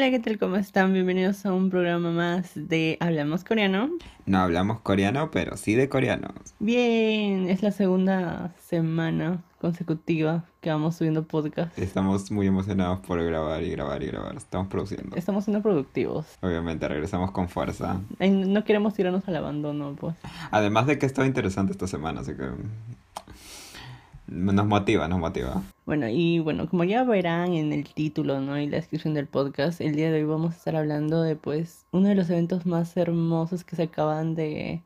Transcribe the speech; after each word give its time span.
Hola, 0.00 0.10
¿qué 0.12 0.18
tal? 0.18 0.38
¿Cómo 0.38 0.56
están? 0.56 0.94
Bienvenidos 0.94 1.44
a 1.44 1.52
un 1.52 1.68
programa 1.68 2.10
más 2.10 2.52
de 2.54 2.96
Hablamos 3.00 3.44
Coreano. 3.44 3.90
No 4.24 4.38
hablamos 4.38 4.80
coreano, 4.80 5.30
pero 5.30 5.58
sí 5.58 5.74
de 5.74 5.90
coreanos. 5.90 6.32
Bien, 6.58 7.50
es 7.50 7.62
la 7.62 7.70
segunda 7.70 8.54
semana 8.58 9.42
consecutiva 9.60 10.46
que 10.62 10.70
vamos 10.70 10.96
subiendo 10.96 11.24
podcast. 11.24 11.78
Estamos 11.78 12.30
muy 12.30 12.46
emocionados 12.46 13.00
por 13.00 13.22
grabar 13.22 13.62
y 13.62 13.72
grabar 13.72 14.02
y 14.02 14.06
grabar. 14.06 14.36
Estamos 14.36 14.68
produciendo. 14.68 15.14
Estamos 15.16 15.44
siendo 15.44 15.62
productivos. 15.62 16.24
Obviamente, 16.40 16.88
regresamos 16.88 17.30
con 17.32 17.50
fuerza. 17.50 18.00
No 18.20 18.64
queremos 18.64 18.94
tirarnos 18.94 19.28
al 19.28 19.36
abandono, 19.36 19.96
pues. 20.00 20.14
Además 20.50 20.86
de 20.86 20.98
que 20.98 21.04
estaba 21.04 21.26
interesante 21.26 21.72
esta 21.72 21.86
semana, 21.86 22.22
así 22.22 22.32
que 22.32 22.48
nos 24.30 24.66
motiva, 24.66 25.08
nos 25.08 25.18
motiva. 25.18 25.62
Bueno, 25.86 26.08
y 26.08 26.38
bueno, 26.38 26.68
como 26.68 26.84
ya 26.84 27.02
verán 27.04 27.52
en 27.54 27.72
el 27.72 27.84
título, 27.92 28.40
¿no? 28.40 28.58
Y 28.58 28.68
la 28.68 28.76
descripción 28.76 29.14
del 29.14 29.26
podcast, 29.26 29.80
el 29.80 29.94
día 29.96 30.10
de 30.10 30.18
hoy 30.18 30.24
vamos 30.24 30.54
a 30.54 30.56
estar 30.56 30.76
hablando 30.76 31.22
de, 31.22 31.36
pues, 31.36 31.84
uno 31.90 32.08
de 32.08 32.14
los 32.14 32.30
eventos 32.30 32.64
más 32.66 32.96
hermosos 32.96 33.64
que 33.64 33.76
se 33.76 33.82
acaban 33.84 34.34
de, 34.34 34.82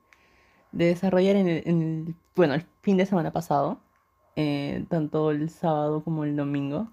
de 0.73 0.87
desarrollar 0.87 1.37
en 1.37 1.49
el, 1.49 1.63
en 1.67 1.83
el- 1.83 2.15
bueno, 2.35 2.55
el 2.55 2.65
fin 2.83 2.97
de 2.97 3.07
semana 3.07 3.33
pasado, 3.33 3.79
eh, 4.37 4.85
tanto 4.89 5.31
el 5.31 5.51
sábado 5.51 6.03
como 6.03 6.25
el 6.25 6.37
domingo. 6.37 6.89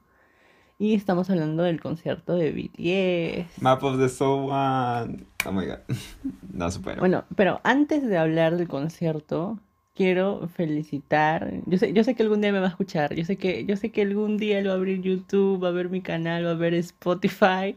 Y 0.78 0.96
estamos 0.96 1.30
hablando 1.30 1.62
del 1.64 1.80
concierto 1.80 2.36
de 2.36 2.52
BTS. 2.52 3.62
Map 3.62 3.84
of 3.84 3.98
the 4.00 4.10
Soul 4.10 4.50
One. 4.52 5.26
Oh 5.46 5.52
my 5.52 5.66
god. 5.68 5.78
No 6.54 6.70
supero. 6.70 7.00
Bueno, 7.00 7.24
pero 7.36 7.62
antes 7.64 8.06
de 8.06 8.18
hablar 8.18 8.58
del 8.58 8.68
concierto, 8.68 9.60
quiero 9.96 10.48
felicitar. 10.50 11.52
Yo 11.66 11.78
sé, 11.78 11.94
yo 11.94 12.04
sé 12.04 12.16
que 12.16 12.24
algún 12.24 12.42
día 12.42 12.52
me 12.52 12.60
va 12.60 12.68
a 12.68 12.70
escuchar. 12.70 13.16
Yo 13.16 13.26
sé 13.26 13.38
que, 13.38 13.66
yo 13.66 13.76
sé 13.78 13.92
que 13.92 14.02
algún 14.04 14.38
día 14.38 14.60
él 14.60 14.68
va 14.68 14.74
a 14.74 14.76
abrir 14.76 15.02
YouTube, 15.02 15.64
va 15.64 15.70
a 15.70 15.72
ver 15.72 15.90
mi 15.90 16.02
canal, 16.02 16.46
va 16.46 16.52
a 16.52 16.56
ver 16.56 16.74
Spotify. 16.76 17.76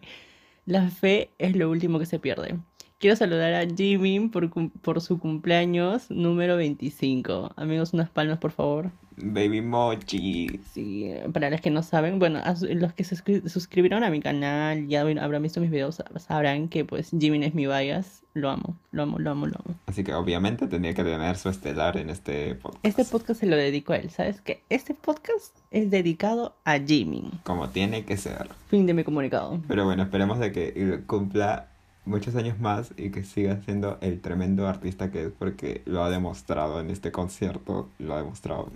La 0.67 0.89
fe 0.89 1.31
es 1.39 1.57
lo 1.57 1.71
último 1.71 1.99
que 1.99 2.07
se 2.07 2.19
pierde. 2.19 2.59
Quiero 2.99 3.17
saludar 3.17 3.53
a 3.55 3.67
Jimin 3.67 4.31
por, 4.31 4.51
por 4.81 5.01
su 5.01 5.19
cumpleaños 5.19 6.11
número 6.11 6.57
25. 6.57 7.53
Amigos, 7.57 7.93
unas 7.93 8.11
palmas, 8.11 8.39
por 8.39 8.53
favor. 8.53 8.91
Baby 9.17 9.61
Mochi. 9.61 10.61
Sí, 10.73 11.11
para 11.33 11.51
los 11.51 11.61
que 11.61 11.71
no 11.71 11.83
saben, 11.83 12.19
bueno, 12.19 12.41
los 12.71 12.93
que 12.93 13.05
se 13.05 13.17
suscri- 13.17 13.47
suscribieron 13.49 14.05
a 14.05 14.11
mi 14.11 14.21
canal, 14.21 14.87
ya 14.89 15.01
habrán 15.03 15.43
visto 15.43 15.61
mis 15.61 15.71
videos, 15.71 16.03
sabrán 16.19 16.69
que 16.69 16.85
pues 16.85 17.11
Jimin 17.19 17.43
es 17.43 17.55
mi 17.55 17.67
bias. 17.67 18.23
Lo 18.35 18.51
amo, 18.51 18.77
lo 18.91 19.05
amo, 19.05 19.21
lo 19.21 19.31
amo, 19.31 19.47
lo 19.47 19.55
amo. 19.65 19.77
Así 19.87 20.03
que 20.03 20.13
obviamente 20.13 20.67
tenía 20.67 20.93
que 20.93 21.05
tener 21.05 21.37
su 21.37 21.49
estelar 21.49 21.97
en 21.97 22.11
este 22.11 22.57
podcast. 22.57 22.85
Este 22.85 23.05
podcast 23.05 23.39
se 23.39 23.47
lo 23.47 23.55
dedico 23.55 23.93
a 23.93 23.97
él, 23.99 24.11
¿sabes 24.11 24.41
qué? 24.41 24.65
Este 24.71 24.93
podcast 24.93 25.57
es 25.71 25.89
dedicado 25.89 26.57
a 26.65 26.81
Jimin. 26.81 27.31
Como 27.45 27.69
tiene 27.69 28.05
que 28.05 28.17
ser. 28.17 28.49
Fin 28.69 28.87
de 28.87 28.95
mi 28.95 29.05
comunicado. 29.05 29.61
Pero 29.69 29.85
bueno, 29.85 30.03
esperemos 30.03 30.41
de 30.41 30.51
que 30.51 31.01
cumpla 31.07 31.69
muchos 32.05 32.37
años 32.37 32.59
más 32.61 32.93
y 32.97 33.11
que 33.11 33.25
siga 33.25 33.61
siendo 33.63 33.99
el 34.01 34.21
tremendo 34.21 34.67
artista 34.69 35.11
que 35.11 35.27
es 35.27 35.33
porque 35.33 35.83
lo 35.87 36.05
ha 36.05 36.11
demostrado 36.11 36.81
en 36.81 36.91
este 36.91 37.13
concierto, 37.13 37.89
lo 37.99 38.15
ha 38.15 38.19
demostrado 38.19 38.71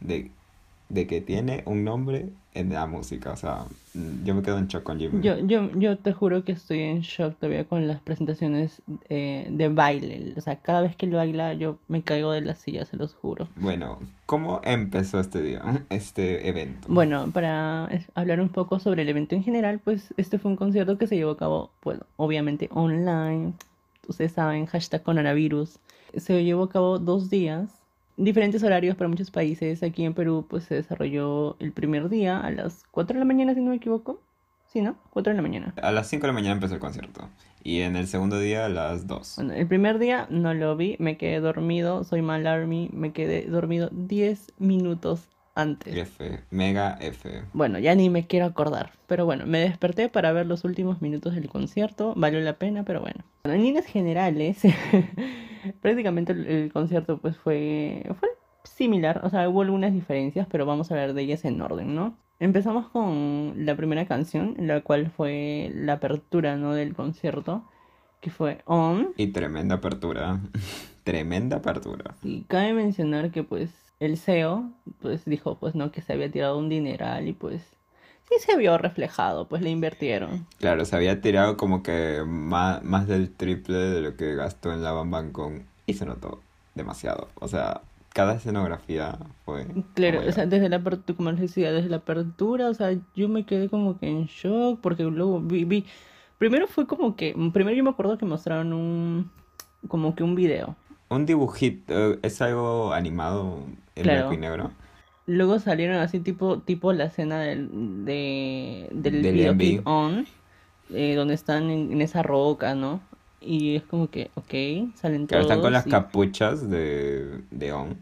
de, 0.00 0.30
de 0.88 1.06
que 1.06 1.20
tiene 1.20 1.62
un 1.66 1.84
nombre 1.84 2.30
en 2.54 2.72
la 2.72 2.86
música. 2.86 3.32
O 3.32 3.36
sea, 3.36 3.66
mm, 3.94 4.24
yo 4.24 4.34
me 4.34 4.42
quedo 4.42 4.58
en 4.58 4.66
shock 4.66 4.82
con 4.82 4.98
Jimmy. 4.98 5.22
Yo, 5.22 5.38
yo, 5.38 5.70
yo 5.78 5.98
te 5.98 6.12
juro 6.12 6.44
que 6.44 6.52
estoy 6.52 6.80
en 6.80 7.00
shock 7.00 7.36
todavía 7.36 7.64
con 7.64 7.86
las 7.86 8.00
presentaciones 8.00 8.82
eh, 9.08 9.46
de 9.50 9.68
baile. 9.68 10.34
O 10.36 10.40
sea, 10.40 10.56
cada 10.56 10.82
vez 10.82 10.96
que 10.96 11.06
él 11.06 11.12
baila 11.12 11.54
yo 11.54 11.78
me 11.88 12.02
caigo 12.02 12.32
de 12.32 12.40
la 12.40 12.54
silla, 12.54 12.84
se 12.84 12.96
los 12.96 13.14
juro. 13.14 13.48
Bueno, 13.56 13.98
¿cómo 14.26 14.60
empezó 14.64 15.20
este 15.20 15.42
día, 15.42 15.84
este 15.90 16.48
evento? 16.48 16.88
Bueno, 16.88 17.30
para 17.32 17.88
hablar 18.14 18.40
un 18.40 18.48
poco 18.48 18.80
sobre 18.80 19.02
el 19.02 19.08
evento 19.08 19.34
en 19.34 19.44
general, 19.44 19.78
pues 19.78 20.12
este 20.16 20.38
fue 20.38 20.50
un 20.50 20.56
concierto 20.56 20.98
que 20.98 21.06
se 21.06 21.16
llevó 21.16 21.32
a 21.32 21.36
cabo, 21.36 21.70
bueno, 21.82 22.02
obviamente 22.16 22.68
online. 22.72 23.52
Ustedes 24.08 24.32
saben, 24.32 24.66
hashtag 24.66 25.02
coronavirus. 25.02 25.78
Se 26.16 26.42
llevó 26.42 26.64
a 26.64 26.70
cabo 26.70 26.98
dos 26.98 27.28
días, 27.28 27.77
diferentes 28.18 28.62
horarios 28.62 28.96
para 28.96 29.08
muchos 29.08 29.30
países. 29.30 29.82
Aquí 29.82 30.04
en 30.04 30.12
Perú, 30.12 30.46
pues 30.48 30.64
se 30.64 30.74
desarrolló 30.74 31.56
el 31.60 31.72
primer 31.72 32.08
día 32.08 32.38
a 32.40 32.50
las 32.50 32.84
4 32.90 33.14
de 33.14 33.20
la 33.20 33.24
mañana, 33.24 33.54
si 33.54 33.60
no 33.60 33.70
me 33.70 33.76
equivoco. 33.76 34.20
Sí, 34.66 34.82
¿no? 34.82 34.96
4 35.10 35.30
de 35.30 35.36
la 35.36 35.42
mañana. 35.42 35.74
A 35.80 35.92
las 35.92 36.08
5 36.08 36.22
de 36.22 36.26
la 36.26 36.32
mañana 36.34 36.54
empezó 36.54 36.74
el 36.74 36.80
concierto 36.80 37.30
y 37.62 37.80
en 37.80 37.96
el 37.96 38.06
segundo 38.06 38.38
día 38.38 38.66
a 38.66 38.68
las 38.68 39.06
2. 39.06 39.34
Bueno, 39.36 39.54
el 39.54 39.66
primer 39.66 39.98
día 39.98 40.26
no 40.30 40.52
lo 40.52 40.76
vi, 40.76 40.96
me 40.98 41.16
quedé 41.16 41.40
dormido, 41.40 42.04
soy 42.04 42.20
mal 42.20 42.46
army, 42.46 42.90
me 42.92 43.12
quedé 43.12 43.46
dormido 43.46 43.88
10 43.92 44.54
minutos 44.58 45.28
antes. 45.58 45.96
F, 45.96 46.40
mega 46.50 46.96
F. 47.00 47.42
Bueno, 47.52 47.78
ya 47.78 47.94
ni 47.94 48.08
me 48.10 48.26
quiero 48.26 48.46
acordar. 48.46 48.92
Pero 49.06 49.26
bueno, 49.26 49.44
me 49.44 49.58
desperté 49.58 50.08
para 50.08 50.32
ver 50.32 50.46
los 50.46 50.64
últimos 50.64 51.02
minutos 51.02 51.34
del 51.34 51.48
concierto. 51.48 52.14
Valió 52.16 52.40
la 52.40 52.54
pena, 52.54 52.84
pero 52.84 53.00
bueno. 53.00 53.24
Bueno, 53.42 53.56
en 53.56 53.64
líneas 53.64 53.86
generales, 53.86 54.62
prácticamente 55.82 56.32
el, 56.32 56.46
el 56.46 56.72
concierto 56.72 57.18
pues 57.18 57.36
fue, 57.36 58.04
fue 58.20 58.28
similar. 58.62 59.20
O 59.24 59.30
sea, 59.30 59.48
hubo 59.48 59.62
algunas 59.62 59.92
diferencias, 59.92 60.46
pero 60.48 60.64
vamos 60.64 60.90
a 60.90 60.94
hablar 60.94 61.12
de 61.14 61.22
ellas 61.22 61.44
en 61.44 61.60
orden, 61.60 61.94
¿no? 61.94 62.16
Empezamos 62.40 62.88
con 62.88 63.54
la 63.56 63.74
primera 63.74 64.06
canción, 64.06 64.54
la 64.58 64.80
cual 64.82 65.10
fue 65.10 65.72
la 65.74 65.94
apertura, 65.94 66.56
¿no? 66.56 66.72
Del 66.72 66.94
concierto, 66.94 67.64
que 68.20 68.30
fue 68.30 68.62
On. 68.64 69.08
Y 69.16 69.28
tremenda 69.28 69.76
apertura. 69.76 70.40
tremenda 71.02 71.56
apertura. 71.56 72.14
Y 72.22 72.42
cabe 72.42 72.74
mencionar 72.74 73.32
que 73.32 73.42
pues 73.42 73.87
el 74.00 74.16
CEO 74.16 74.70
pues 75.00 75.24
dijo 75.24 75.58
pues 75.58 75.74
no 75.74 75.90
que 75.90 76.02
se 76.02 76.12
había 76.12 76.30
tirado 76.30 76.58
un 76.58 76.68
dineral 76.68 77.28
y 77.28 77.32
pues 77.32 77.62
sí 78.28 78.36
se 78.40 78.56
vio 78.56 78.76
reflejado, 78.78 79.48
pues 79.48 79.62
le 79.62 79.70
invirtieron. 79.70 80.46
Claro, 80.58 80.84
se 80.84 80.96
había 80.96 81.20
tirado 81.20 81.56
como 81.56 81.82
que 81.82 82.22
más, 82.26 82.82
más 82.84 83.06
del 83.06 83.30
triple 83.30 83.78
de 83.78 84.00
lo 84.00 84.16
que 84.16 84.34
gastó 84.34 84.72
en 84.72 84.82
la 84.82 84.92
Bam 84.92 85.10
Bam 85.10 85.32
con 85.32 85.66
y 85.86 85.94
se 85.94 86.04
notó 86.04 86.40
demasiado. 86.74 87.28
O 87.36 87.48
sea, 87.48 87.80
cada 88.10 88.34
escenografía 88.34 89.18
fue... 89.44 89.66
Claro, 89.94 90.20
o 90.26 90.32
sea, 90.32 90.46
desde 90.46 90.68
la 90.68 90.76
apertura, 90.76 91.16
como 91.16 91.30
les 91.30 91.40
decía, 91.40 91.72
desde 91.72 91.88
la 91.88 91.96
apertura, 91.96 92.68
o 92.68 92.74
sea, 92.74 92.96
yo 93.14 93.28
me 93.28 93.46
quedé 93.46 93.68
como 93.68 93.98
que 93.98 94.08
en 94.08 94.26
shock 94.26 94.80
porque 94.80 95.04
luego 95.04 95.40
vi, 95.40 95.64
vi, 95.64 95.86
primero 96.36 96.66
fue 96.66 96.86
como 96.86 97.16
que, 97.16 97.34
primero 97.52 97.76
yo 97.76 97.84
me 97.84 97.90
acuerdo 97.90 98.18
que 98.18 98.26
mostraron 98.26 98.72
un, 98.72 99.30
como 99.88 100.14
que 100.14 100.22
un 100.22 100.34
video. 100.34 100.76
Un 101.10 101.26
dibujito, 101.26 102.18
es 102.22 102.40
algo 102.42 102.92
animado 102.92 103.62
en 103.96 104.02
Claro. 104.02 104.28
blanco 104.28 104.34
y 104.34 104.36
negro. 104.38 104.70
Luego 105.26 105.58
salieron 105.58 105.96
así 105.98 106.20
tipo, 106.20 106.60
tipo 106.60 106.92
la 106.92 107.04
escena 107.04 107.40
del, 107.40 108.04
de, 108.04 108.88
del 108.92 109.22
Del 109.22 109.32
videoclip. 109.34 109.86
On, 109.86 110.26
eh, 110.90 111.14
donde 111.16 111.34
están 111.34 111.70
en, 111.70 111.92
en 111.92 112.00
esa 112.02 112.22
roca, 112.22 112.74
¿no? 112.74 113.00
Y 113.40 113.76
es 113.76 113.82
como 113.84 114.10
que, 114.10 114.30
ok, 114.34 114.94
salen 114.96 115.26
Claro, 115.26 115.42
están 115.42 115.60
con 115.60 115.62
todos 115.62 115.72
las 115.72 115.86
y- 115.86 115.90
capuchas 115.90 116.68
de, 116.70 117.42
de 117.50 117.72
On. 117.72 117.96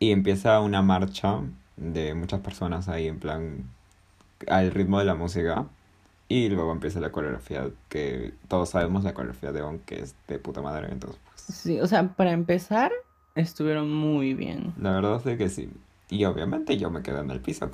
Y 0.00 0.12
empieza 0.12 0.60
una 0.60 0.82
marcha 0.82 1.40
de 1.76 2.14
muchas 2.14 2.40
personas 2.40 2.88
ahí 2.88 3.08
en 3.08 3.18
plan 3.20 3.64
al 4.48 4.70
ritmo 4.72 4.98
de 4.98 5.04
la 5.06 5.14
música. 5.14 5.66
Y 6.28 6.48
luego 6.48 6.72
empieza 6.72 7.00
la 7.00 7.12
coreografía, 7.12 7.70
que 7.88 8.34
todos 8.48 8.70
sabemos 8.70 9.04
la 9.04 9.14
coreografía 9.14 9.52
de 9.52 9.62
On, 9.62 9.78
que 9.80 10.00
es 10.00 10.14
de 10.28 10.38
puta 10.38 10.62
madre. 10.62 10.88
Entonces, 10.92 11.20
Sí, 11.48 11.80
o 11.80 11.86
sea, 11.86 12.14
para 12.14 12.32
empezar, 12.32 12.92
estuvieron 13.34 13.90
muy 13.92 14.34
bien. 14.34 14.72
la 14.76 14.92
verdad 14.92 15.26
es 15.26 15.38
que 15.38 15.48
sí. 15.48 15.70
Y 16.10 16.24
obviamente 16.26 16.76
yo 16.76 16.90
me 16.90 17.02
quedo 17.02 17.20
en 17.20 17.30
el 17.30 17.40
piso. 17.40 17.70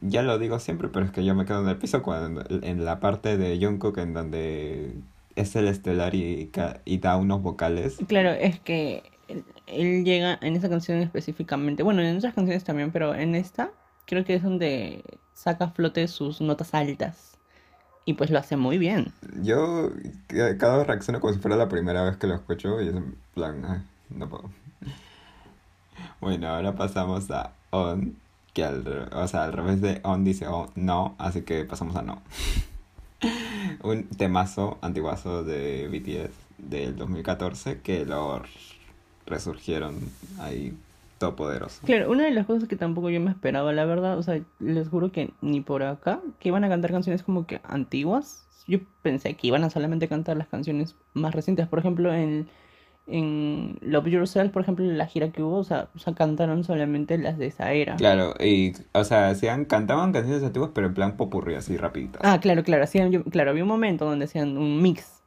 Ya 0.00 0.22
lo 0.22 0.38
digo 0.38 0.58
siempre, 0.60 0.88
pero 0.88 1.04
es 1.04 1.12
que 1.12 1.24
yo 1.24 1.34
me 1.34 1.44
quedo 1.44 1.62
en 1.62 1.68
el 1.68 1.78
piso 1.78 2.02
cuando 2.02 2.44
en 2.48 2.84
la 2.84 3.00
parte 3.00 3.36
de 3.36 3.58
Jungkook 3.60 3.98
en 3.98 4.14
donde 4.14 4.94
es 5.34 5.56
el 5.56 5.66
estelar 5.68 6.14
y, 6.14 6.50
y 6.84 6.98
da 6.98 7.16
unos 7.16 7.42
vocales. 7.42 8.02
Claro, 8.06 8.30
es 8.30 8.60
que 8.60 9.02
él, 9.28 9.44
él 9.66 10.04
llega 10.04 10.38
en 10.42 10.54
esa 10.56 10.68
canción 10.68 10.98
específicamente, 10.98 11.82
bueno, 11.82 12.02
en 12.02 12.16
otras 12.18 12.34
canciones 12.34 12.64
también, 12.64 12.92
pero 12.92 13.14
en 13.14 13.34
esta 13.34 13.72
creo 14.06 14.24
que 14.24 14.34
es 14.34 14.42
donde 14.42 15.04
saca 15.32 15.66
a 15.66 15.70
flote 15.70 16.06
sus 16.08 16.40
notas 16.40 16.74
altas. 16.74 17.31
Y 18.04 18.14
pues 18.14 18.30
lo 18.30 18.38
hace 18.38 18.56
muy 18.56 18.78
bien. 18.78 19.12
Yo 19.42 19.90
ca- 20.26 20.58
cada 20.58 20.78
vez 20.78 20.86
reacciono 20.88 21.20
como 21.20 21.32
si 21.32 21.38
fuera 21.38 21.56
la 21.56 21.68
primera 21.68 22.02
vez 22.02 22.16
que 22.16 22.26
lo 22.26 22.34
escucho 22.34 22.80
y 22.82 22.88
es 22.88 22.94
en 22.94 23.14
plan, 23.34 23.64
"Ay, 23.66 23.82
no 24.10 24.28
puedo. 24.28 24.50
Bueno, 26.20 26.48
ahora 26.48 26.74
pasamos 26.74 27.30
a 27.30 27.52
On, 27.70 28.16
que 28.54 28.64
al, 28.64 29.08
o 29.12 29.28
sea, 29.28 29.44
al 29.44 29.52
revés 29.52 29.80
de 29.80 30.00
On 30.04 30.24
dice 30.24 30.46
oh, 30.48 30.70
no, 30.74 31.14
así 31.18 31.42
que 31.42 31.64
pasamos 31.64 31.96
a 31.96 32.02
no. 32.02 32.22
Un 33.82 34.04
temazo 34.08 34.78
antiguazo 34.82 35.44
de 35.44 35.88
BTS 35.88 36.34
del 36.58 36.96
2014 36.96 37.80
que 37.80 38.04
lo 38.04 38.42
resurgieron 39.26 39.96
ahí 40.40 40.76
todopoderoso. 41.22 41.80
Claro, 41.86 42.10
una 42.10 42.24
de 42.24 42.32
las 42.32 42.46
cosas 42.46 42.68
que 42.68 42.76
tampoco 42.76 43.08
yo 43.10 43.20
me 43.20 43.30
esperaba, 43.30 43.72
la 43.72 43.84
verdad, 43.84 44.18
o 44.18 44.22
sea, 44.22 44.40
les 44.58 44.88
juro 44.88 45.12
que 45.12 45.30
ni 45.40 45.60
por 45.60 45.82
acá, 45.82 46.20
que 46.40 46.48
iban 46.48 46.64
a 46.64 46.68
cantar 46.68 46.90
canciones 46.90 47.22
como 47.22 47.46
que 47.46 47.60
antiguas. 47.64 48.46
Yo 48.66 48.78
pensé 49.02 49.34
que 49.34 49.46
iban 49.46 49.64
a 49.64 49.70
solamente 49.70 50.08
cantar 50.08 50.36
las 50.36 50.48
canciones 50.48 50.96
más 51.14 51.34
recientes. 51.34 51.66
Por 51.68 51.78
ejemplo, 51.78 52.12
en, 52.14 52.48
en 53.06 53.78
Love 53.82 54.08
Yourself, 54.08 54.52
por 54.52 54.62
ejemplo, 54.62 54.84
la 54.84 55.06
gira 55.06 55.30
que 55.30 55.42
hubo, 55.42 55.58
o 55.58 55.64
sea, 55.64 55.88
o 55.94 55.98
sea, 55.98 56.14
cantaron 56.14 56.62
solamente 56.64 57.18
las 57.18 57.38
de 57.38 57.46
esa 57.46 57.72
era. 57.72 57.96
Claro, 57.96 58.34
y, 58.40 58.72
o 58.92 59.04
sea, 59.04 59.28
hacían, 59.30 59.64
cantaban 59.64 60.12
canciones 60.12 60.42
antiguas, 60.44 60.70
pero 60.74 60.86
en 60.88 60.94
plan 60.94 61.16
popurrí, 61.16 61.54
así 61.54 61.76
rapiditas. 61.76 62.22
Ah, 62.24 62.38
claro, 62.40 62.62
claro, 62.62 62.84
hacían, 62.84 63.10
yo- 63.10 63.24
claro, 63.24 63.50
había 63.50 63.64
un 63.64 63.68
momento 63.68 64.04
donde 64.04 64.26
hacían 64.26 64.56
un 64.56 64.80
mix, 64.82 65.21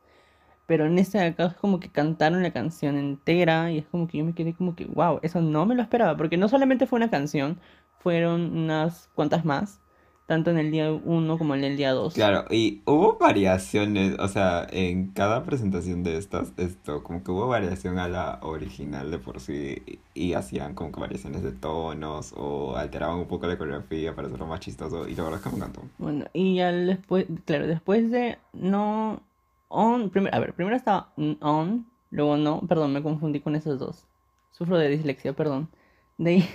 pero 0.68 0.86
en 0.86 0.98
este 0.98 1.20
acá 1.20 1.46
es 1.46 1.54
como 1.54 1.80
que 1.80 1.90
cantaron 1.90 2.44
la 2.44 2.52
canción 2.52 2.98
entera 2.98 3.72
y 3.72 3.80
es 3.80 3.86
como 3.86 4.08
que 4.08 4.18
yo 4.18 4.26
me 4.26 4.34
quedé 4.34 4.54
como 4.54 4.76
que, 4.76 4.86
wow, 4.86 5.20
eso 5.22 5.42
no 5.42 5.66
me 5.66 5.76
lo 5.76 5.82
esperaba, 5.82 6.18
porque 6.18 6.38
no 6.38 6.48
solamente 6.48 6.88
fue 6.88 6.98
una 6.98 7.10
canción, 7.10 7.60
fueron 8.00 8.58
unas 8.58 9.10
cuantas 9.16 9.46
más, 9.46 9.80
tanto 10.26 10.50
en 10.50 10.58
el 10.58 10.72
día 10.72 10.92
uno 10.92 11.38
como 11.38 11.54
en 11.54 11.64
el 11.64 11.78
día 11.78 11.92
2. 11.92 12.16
Claro, 12.16 12.46
y 12.50 12.82
hubo 12.86 13.18
variaciones, 13.20 14.18
o 14.20 14.28
sea, 14.28 14.66
en 14.72 15.12
cada 15.12 15.44
presentación 15.44 16.02
de 16.02 16.18
estas, 16.18 16.54
esto, 16.58 17.04
como 17.04 17.24
que 17.24 17.30
hubo 17.30 17.48
variación 17.48 18.00
a 18.00 18.08
la 18.08 18.40
original 18.42 19.12
de 19.12 19.20
por 19.20 19.40
sí, 19.40 19.84
y, 20.16 20.34
hacían 20.34 20.74
como 20.74 20.92
que 20.92 21.00
variaciones 21.00 21.44
de 21.44 21.52
tonos, 21.52 22.34
o 22.36 22.76
alteraban 22.76 23.20
un 23.20 23.28
poco 23.28 23.46
la 23.46 23.58
coreografía 23.58 24.16
para 24.16 24.28
hacerlo 24.28 24.48
más 24.48 24.62
chistoso, 24.62 25.08
y 25.08 25.14
la 25.14 25.24
verdad 25.24 25.40
es 25.40 25.44
que 25.44 25.50
me 25.52 25.58
encantó. 25.58 25.82
Bueno, 26.00 26.26
y 26.34 26.56
ya 26.56 26.72
después, 26.72 27.28
claro, 27.46 27.68
después 27.68 28.10
de 28.10 28.40
no 28.54 29.22
on, 29.76 30.10
primero, 30.10 30.36
a 30.36 30.40
ver, 30.40 30.54
primero 30.54 30.76
estaba 30.76 31.14
on, 31.42 31.88
luego 32.12 32.38
no, 32.38 32.62
perdón, 32.68 32.94
me 32.94 33.04
confundí 33.04 33.40
con 33.40 33.56
esos 33.56 33.80
dos. 33.80 34.08
Sufro 34.52 34.78
de 34.78 34.90
dislexia, 34.90 35.34
perdón. 35.34 35.70
De 36.18 36.30
ahí, 36.32 36.50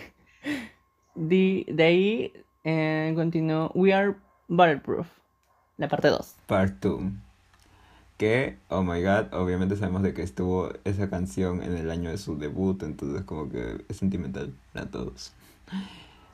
de, 1.14 1.66
de 1.68 1.84
ahí 1.84 2.32
eh, 2.64 3.12
continuó 3.14 3.70
We 3.74 3.92
Are 3.92 4.16
Bulletproof, 4.48 5.06
la 5.76 5.88
parte 5.88 6.08
2. 6.08 6.36
Part 6.46 6.80
2. 6.80 7.02
Que, 8.16 8.58
oh 8.68 8.82
my 8.82 9.02
god, 9.02 9.32
obviamente 9.32 9.76
sabemos 9.76 10.02
de 10.02 10.12
que 10.12 10.22
estuvo 10.22 10.70
esa 10.84 11.08
canción 11.08 11.62
en 11.62 11.76
el 11.76 11.90
año 11.90 12.10
de 12.10 12.18
su 12.18 12.36
debut, 12.36 12.82
entonces 12.82 13.22
como 13.24 13.48
que 13.48 13.84
es 13.88 13.96
sentimental 13.96 14.52
para 14.72 14.90
todos. 14.90 15.32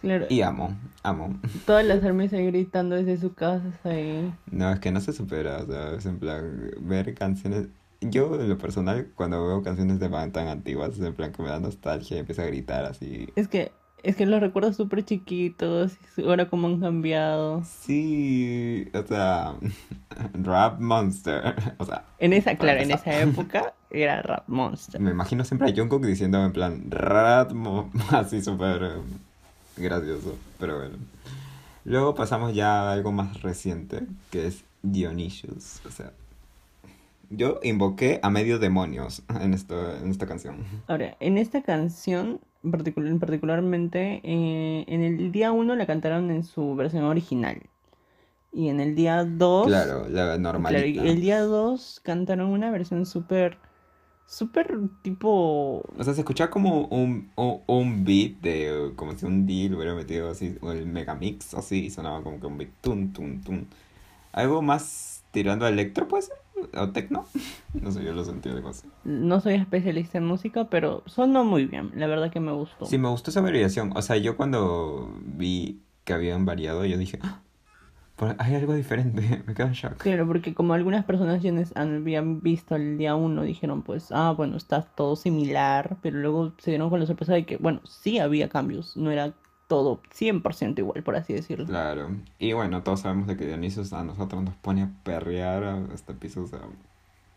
Claro, 0.06 0.26
Y 0.28 0.40
amo, 0.42 0.70
amo. 1.02 1.38
todas 1.66 1.84
las 1.84 2.02
armas 2.04 2.32
ahí 2.32 2.46
gritando 2.46 2.94
desde 2.96 3.16
su 3.18 3.34
casa 3.34 3.64
ahí. 3.84 4.32
No, 4.50 4.70
es 4.72 4.78
que 4.80 4.92
no 4.92 5.00
se 5.00 5.12
supera, 5.12 5.58
o 5.58 5.66
sea, 5.66 5.94
es 5.94 6.06
en 6.06 6.18
plan, 6.18 6.70
ver 6.80 7.14
canciones... 7.14 7.68
Yo, 8.00 8.40
en 8.40 8.48
lo 8.48 8.56
personal, 8.58 9.08
cuando 9.16 9.44
veo 9.46 9.62
canciones 9.62 9.98
de 9.98 10.08
band 10.08 10.32
tan 10.32 10.48
antiguas, 10.48 10.92
es 10.92 11.00
en 11.00 11.14
plan 11.14 11.32
que 11.32 11.42
me 11.42 11.48
da 11.48 11.58
nostalgia 11.58 12.16
y 12.16 12.20
empiezo 12.20 12.42
a 12.42 12.46
gritar 12.46 12.84
así. 12.84 13.28
Es 13.36 13.48
que, 13.48 13.72
es 14.02 14.14
que 14.14 14.26
los 14.26 14.38
recuerdo 14.40 14.72
súper 14.74 15.02
chiquitos, 15.04 15.96
ahora 16.24 16.48
cómo 16.48 16.68
han 16.68 16.78
cambiado. 16.80 17.64
Sí, 17.64 18.88
o 18.94 19.02
sea, 19.06 19.54
Rap 20.34 20.78
Monster, 20.78 21.54
o 21.78 21.84
sea, 21.86 22.04
En 22.18 22.32
esa, 22.34 22.54
claro, 22.56 22.80
en 22.80 22.90
esa 22.92 23.18
época 23.20 23.72
era 23.90 24.20
Rap 24.22 24.44
Monster. 24.46 25.00
me 25.00 25.10
imagino 25.10 25.42
siempre 25.44 25.70
a 25.70 25.74
Jungkook 25.74 26.04
diciendo 26.04 26.44
en 26.44 26.52
plan, 26.52 26.90
Rap 26.90 27.52
Mo-", 27.52 27.90
así 28.12 28.42
súper 28.42 28.92
gracioso, 29.76 30.36
pero 30.58 30.78
bueno. 30.78 30.96
Luego 31.84 32.14
pasamos 32.14 32.54
ya 32.54 32.88
a 32.88 32.92
algo 32.92 33.12
más 33.12 33.42
reciente, 33.42 34.02
que 34.30 34.46
es 34.46 34.64
Dionysius, 34.82 35.80
o 35.86 35.90
sea, 35.90 36.12
yo 37.30 37.58
invoqué 37.62 38.20
a 38.22 38.30
medio 38.30 38.58
demonios 38.58 39.22
en, 39.40 39.52
esto, 39.54 39.96
en 39.96 40.10
esta 40.10 40.26
canción. 40.26 40.56
Ahora, 40.86 41.16
en 41.20 41.38
esta 41.38 41.62
canción, 41.62 42.40
particular, 42.70 43.16
particularmente, 43.18 44.20
eh, 44.22 44.84
en 44.86 45.02
el 45.02 45.32
día 45.32 45.52
1 45.52 45.74
la 45.76 45.86
cantaron 45.86 46.30
en 46.30 46.44
su 46.44 46.74
versión 46.76 47.04
original. 47.04 47.60
Y 48.52 48.68
en 48.68 48.80
el 48.80 48.94
día 48.94 49.24
2, 49.24 49.66
Claro, 49.66 50.02
la 50.04 50.08
claro, 50.08 50.38
normalita. 50.38 51.02
el 51.02 51.20
día 51.20 51.40
2 51.40 52.00
cantaron 52.02 52.48
una 52.50 52.70
versión 52.70 53.04
súper, 53.06 53.58
súper 54.26 54.78
tipo... 55.02 55.82
O 55.96 56.04
sea, 56.04 56.12
se 56.14 56.20
escuchaba 56.20 56.50
como 56.50 56.82
un, 56.88 57.30
un, 57.36 57.60
un 57.66 58.04
beat 58.04 58.32
de, 58.42 58.92
como 58.96 59.16
si 59.16 59.24
un 59.24 59.46
deal 59.46 59.74
hubiera 59.74 59.94
metido 59.94 60.28
así, 60.30 60.56
o 60.60 60.72
el 60.72 60.86
megamix, 60.86 61.54
así, 61.54 61.86
y 61.86 61.90
sonaba 61.90 62.22
como 62.22 62.40
que 62.40 62.46
un 62.46 62.58
beat, 62.58 62.70
tum, 62.80 63.12
tum, 63.12 63.40
tum. 63.40 63.64
Algo 64.32 64.60
más 64.62 65.24
tirando 65.30 65.64
a 65.64 65.68
electro, 65.70 66.08
pues, 66.08 66.30
o 66.74 66.88
tecno. 66.90 67.24
No 67.80 67.92
sé, 67.92 68.02
yo 68.02 68.14
lo 68.14 68.24
sentí 68.24 68.48
algo 68.48 68.70
así. 68.70 68.88
No 69.04 69.40
soy 69.40 69.54
especialista 69.54 70.16
en 70.18 70.24
música, 70.24 70.68
pero 70.70 71.02
sonó 71.06 71.44
muy 71.44 71.66
bien. 71.66 71.92
La 71.94 72.06
verdad 72.06 72.30
que 72.32 72.40
me 72.40 72.52
gustó. 72.52 72.86
Sí, 72.86 72.96
me 72.96 73.08
gustó 73.10 73.30
esa 73.30 73.42
variación. 73.42 73.92
O 73.94 74.00
sea, 74.00 74.16
yo 74.16 74.36
cuando 74.36 75.14
vi 75.22 75.80
que 76.04 76.14
habían 76.14 76.46
variado, 76.46 76.86
yo 76.86 76.96
dije, 76.96 77.18
"Ah, 77.22 77.42
hay 78.38 78.54
algo 78.54 78.74
diferente, 78.74 79.42
me 79.46 79.54
quedo 79.54 79.66
en 79.66 79.72
shock. 79.74 79.96
Claro, 79.98 80.26
porque 80.26 80.54
como 80.54 80.74
algunas 80.74 81.04
personas 81.04 81.42
ya 81.42 81.52
habían 81.74 82.40
visto 82.40 82.76
el 82.76 82.98
día 82.98 83.14
uno, 83.14 83.42
dijeron 83.42 83.82
pues, 83.82 84.08
ah, 84.10 84.32
bueno, 84.36 84.56
está 84.56 84.82
todo 84.82 85.16
similar, 85.16 85.96
pero 86.02 86.18
luego 86.18 86.52
se 86.58 86.70
dieron 86.70 86.90
con 86.90 87.00
la 87.00 87.06
sorpresa 87.06 87.34
de 87.34 87.44
que, 87.44 87.56
bueno, 87.58 87.80
sí 87.84 88.18
había 88.18 88.48
cambios, 88.48 88.96
no 88.96 89.10
era 89.10 89.34
todo 89.68 90.00
100% 90.16 90.78
igual, 90.78 91.02
por 91.02 91.16
así 91.16 91.34
decirlo. 91.34 91.66
Claro. 91.66 92.10
Y 92.38 92.52
bueno, 92.52 92.82
todos 92.82 93.00
sabemos 93.00 93.26
de 93.26 93.36
que 93.36 93.46
Dionysus 93.46 93.92
a 93.92 94.04
nosotros 94.04 94.42
nos 94.42 94.54
pone 94.54 94.82
a 94.82 94.90
perrear 95.02 95.64
a 95.64 95.78
este 95.92 96.14
piso, 96.14 96.42
o 96.42 96.46
sea, 96.46 96.60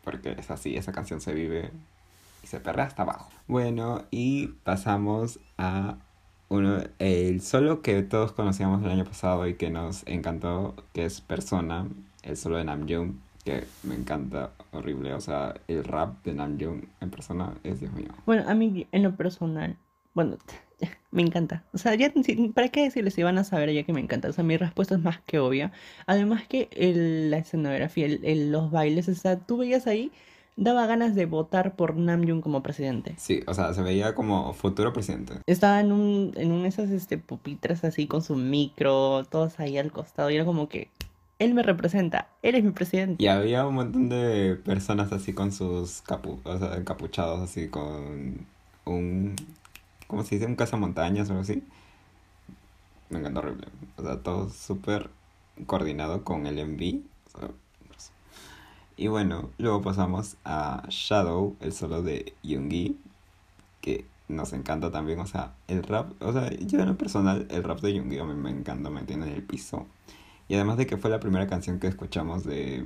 porque 0.04 0.36
es 0.38 0.50
así, 0.52 0.76
esa 0.76 0.92
canción 0.92 1.22
se 1.22 1.34
vive 1.34 1.72
y 2.44 2.48
se 2.48 2.60
perrea 2.60 2.86
hasta 2.86 3.02
abajo. 3.02 3.30
Bueno, 3.48 4.04
y 4.12 4.48
pasamos 4.64 5.40
a 5.58 5.98
uno, 6.50 6.80
el 7.00 7.42
solo 7.42 7.82
que 7.82 8.02
todos 8.04 8.32
conocíamos 8.32 8.84
el 8.84 8.92
año 8.92 9.06
pasado 9.06 9.48
y 9.48 9.54
que 9.56 9.70
nos 9.70 10.06
encantó, 10.08 10.76
que 10.94 11.06
es 11.06 11.22
Persona, 11.22 11.88
el 12.24 12.38
solo 12.38 12.58
de 12.58 12.66
Namjoon, 12.66 13.20
que 13.46 13.64
me 13.84 13.96
encanta, 13.96 14.52
horrible, 14.72 15.14
o 15.14 15.22
sea, 15.22 15.56
el 15.68 15.84
rap 15.84 16.24
de 16.26 16.34
Namjoon 16.34 16.88
en 17.02 17.10
persona 17.10 17.54
es 17.64 17.80
Dios 17.80 17.94
mío. 17.94 18.10
Bueno, 18.26 18.44
a 18.48 18.54
mí 18.54 18.88
en 18.92 19.04
lo 19.04 19.16
personal, 19.16 19.78
bueno, 20.14 20.38
me 21.12 21.22
encanta. 21.22 21.64
O 21.74 21.78
sea, 21.78 21.96
ya, 21.96 22.12
¿para 22.54 22.70
qué 22.70 22.84
decirles 22.84 23.14
si 23.14 23.24
van 23.24 23.38
a 23.38 23.44
saber 23.44 23.72
ya 23.72 23.84
que 23.84 23.94
me 23.94 24.02
encanta? 24.02 24.30
O 24.30 24.34
sea, 24.34 24.44
mi 24.44 24.58
respuesta 24.58 24.96
es 24.96 25.02
más 25.02 25.22
que 25.22 25.40
obvia. 25.40 25.72
Además 26.06 26.48
que 26.48 26.68
el- 26.72 27.32
la 27.32 27.38
escenografía, 27.38 28.06
el- 28.08 28.52
los 28.52 28.72
bailes, 28.72 29.08
o 29.08 29.16
sea, 29.16 29.38
tú 29.40 29.58
veías 29.58 29.88
ahí, 29.88 30.12
daba 30.60 30.86
ganas 30.86 31.16
de 31.16 31.26
votar 31.26 31.76
por 31.76 31.96
Namjoon 31.96 32.42
como 32.42 32.62
presidente. 32.62 33.16
Sí, 33.18 33.42
o 33.48 33.54
sea, 33.54 33.74
se 33.74 33.82
veía 33.82 34.14
como 34.14 34.54
futuro 34.54 34.92
presidente. 34.92 35.36
Estaba 35.48 35.80
en 35.80 35.94
un, 35.94 36.34
en 36.36 36.52
un 36.52 36.66
esas 36.66 36.90
este, 36.90 37.18
pupitres 37.18 37.84
así 37.86 38.08
con 38.08 38.22
su 38.22 38.36
micro, 38.36 39.24
todos 39.24 39.60
ahí 39.60 39.78
al 39.78 39.92
costado, 39.92 40.30
y 40.30 40.36
era 40.36 40.44
como 40.44 40.68
que 40.68 40.90
él 41.40 41.54
me 41.54 41.64
representa, 41.64 42.28
él 42.42 42.56
es 42.56 42.64
mi 42.66 42.72
presidente. 42.72 43.24
Y 43.24 43.28
había 43.28 43.66
un 43.66 43.76
montón 43.76 44.10
de 44.10 44.60
personas 44.66 45.14
así 45.14 45.32
con 45.32 45.54
sus 45.54 46.02
capu 46.02 46.40
o 46.44 46.58
sea, 46.60 46.76
encapuchados 46.76 47.40
así 47.40 47.70
con 47.70 48.46
un, 48.84 49.36
¿cómo 50.08 50.24
se 50.24 50.36
dice? 50.36 50.46
Un 50.46 50.58
cazamontañas 50.58 51.30
o 51.30 51.32
algo 51.32 51.44
así. 51.44 51.64
Me 53.10 53.20
encantó 53.20 53.40
horrible. 53.40 53.68
O 53.96 54.04
sea, 54.04 54.18
todo 54.18 54.50
súper 54.50 55.10
coordinado 55.66 56.26
con 56.26 56.46
el 56.46 56.64
MV. 56.66 57.02
O 57.34 57.40
sea. 57.40 57.50
Y 59.00 59.08
bueno, 59.08 59.50
luego 59.58 59.82
pasamos 59.82 60.36
a 60.44 60.84
Shadow, 60.90 61.56
el 61.62 61.72
solo 61.72 62.04
de 62.04 62.34
Yoongi, 62.44 62.98
que 63.80 64.04
nos 64.28 64.52
encanta 64.52 64.92
también. 64.92 65.20
O 65.20 65.26
sea, 65.26 65.54
el 65.70 65.84
rap, 65.84 66.12
o 66.22 66.34
sea, 66.34 66.50
yo 66.50 66.80
en 66.80 66.88
lo 66.88 66.98
personal, 66.98 67.48
el 67.50 67.64
rap 67.64 67.80
de 67.80 67.94
Yoongi 67.94 68.20
a 68.20 68.26
mí 68.26 68.34
me 68.34 68.50
encanta, 68.50 68.90
me 68.90 69.04
tiene 69.04 69.28
en 69.28 69.36
el 69.36 69.44
piso. 69.44 69.88
Y 70.50 70.56
además 70.56 70.76
de 70.76 70.86
que 70.86 70.98
fue 70.98 71.10
la 71.10 71.22
primera 71.22 71.48
canción 71.48 71.80
que 71.80 71.88
escuchamos 71.88 72.44
de, 72.44 72.84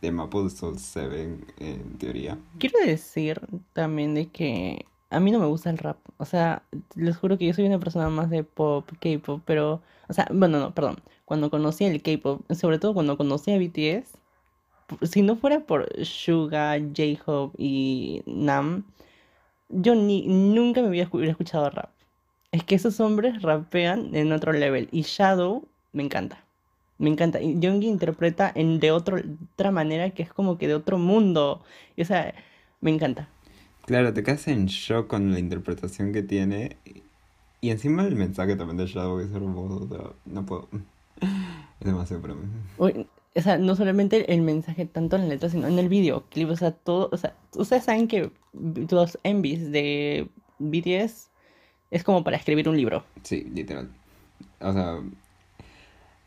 de 0.00 0.12
Maple 0.12 0.48
Soul 0.48 0.78
7, 0.78 1.40
en 1.58 1.98
teoría. 1.98 2.38
Quiero 2.60 2.78
decir 2.86 3.40
también 3.72 4.14
de 4.14 4.28
que 4.28 4.86
a 5.10 5.18
mí 5.18 5.32
no 5.32 5.40
me 5.40 5.46
gusta 5.46 5.70
el 5.70 5.78
rap. 5.78 5.96
O 6.18 6.24
sea, 6.24 6.62
les 6.94 7.16
juro 7.16 7.36
que 7.36 7.46
yo 7.46 7.52
soy 7.52 7.66
una 7.66 7.80
persona 7.80 8.08
más 8.10 8.30
de 8.30 8.44
pop, 8.44 8.88
K-pop, 9.00 9.42
pero, 9.44 9.82
o 10.08 10.12
sea, 10.12 10.28
bueno, 10.32 10.60
no, 10.60 10.72
perdón. 10.72 10.98
Cuando 11.24 11.50
conocí 11.50 11.84
el 11.84 12.00
K-pop, 12.00 12.48
sobre 12.52 12.78
todo 12.78 12.94
cuando 12.94 13.16
conocí 13.16 13.50
a 13.50 13.58
BTS, 13.58 14.21
si 15.02 15.22
no 15.22 15.36
fuera 15.36 15.60
por 15.60 15.88
Suga, 16.04 16.78
J-Hope 16.78 17.56
y 17.58 18.22
Nam, 18.26 18.84
yo 19.68 19.94
ni 19.94 20.26
nunca 20.26 20.82
me 20.82 20.88
hubiera 20.88 21.08
escuchado 21.30 21.70
rap. 21.70 21.90
Es 22.52 22.64
que 22.64 22.74
esos 22.74 23.00
hombres 23.00 23.40
rapean 23.42 24.14
en 24.14 24.32
otro 24.32 24.52
level 24.52 24.88
y 24.92 25.02
Shadow 25.02 25.66
me 25.92 26.02
encanta. 26.02 26.44
Me 26.98 27.10
encanta. 27.10 27.40
Y 27.40 27.58
Yoongi 27.58 27.88
interpreta 27.88 28.52
en 28.54 28.78
de 28.78 28.90
otro, 28.90 29.18
otra 29.54 29.70
manera 29.70 30.10
que 30.10 30.22
es 30.22 30.32
como 30.32 30.58
que 30.58 30.68
de 30.68 30.74
otro 30.74 30.98
mundo. 30.98 31.62
Y, 31.96 32.02
o 32.02 32.04
sea, 32.04 32.34
me 32.80 32.90
encanta. 32.90 33.28
Claro, 33.86 34.12
te 34.12 34.22
quedas 34.22 34.46
en 34.48 34.66
shock 34.66 35.08
con 35.08 35.32
la 35.32 35.38
interpretación 35.38 36.12
que 36.12 36.22
tiene. 36.22 36.76
Y 37.60 37.70
encima 37.70 38.06
el 38.06 38.16
mensaje 38.16 38.54
también 38.56 38.76
de 38.76 38.86
Shadow 38.86 39.18
es 39.20 39.32
hermoso. 39.32 39.84
O 39.84 39.88
sea, 39.88 40.12
no 40.26 40.46
puedo. 40.46 40.68
Es 41.80 41.86
demasiado 41.86 42.22
para 42.22 42.34
mí. 42.34 42.42
Uy, 42.78 43.08
o 43.34 43.40
sea, 43.40 43.56
no 43.58 43.76
solamente 43.76 44.32
el 44.32 44.42
mensaje 44.42 44.84
tanto 44.84 45.16
en 45.16 45.22
la 45.22 45.28
letra, 45.28 45.48
sino 45.48 45.66
en 45.66 45.78
el 45.78 45.88
videoclip. 45.88 46.50
O 46.50 46.56
sea, 46.56 46.72
todo. 46.72 47.08
O 47.12 47.16
sea, 47.16 47.34
ustedes 47.56 47.84
saben 47.84 48.08
que 48.08 48.30
los 48.52 49.18
envies 49.22 49.70
de 49.72 50.28
BTS 50.58 51.30
es 51.90 52.04
como 52.04 52.24
para 52.24 52.36
escribir 52.36 52.68
un 52.68 52.76
libro. 52.76 53.04
Sí, 53.22 53.44
literal. 53.54 53.90
O 54.60 54.72
sea, 54.72 55.00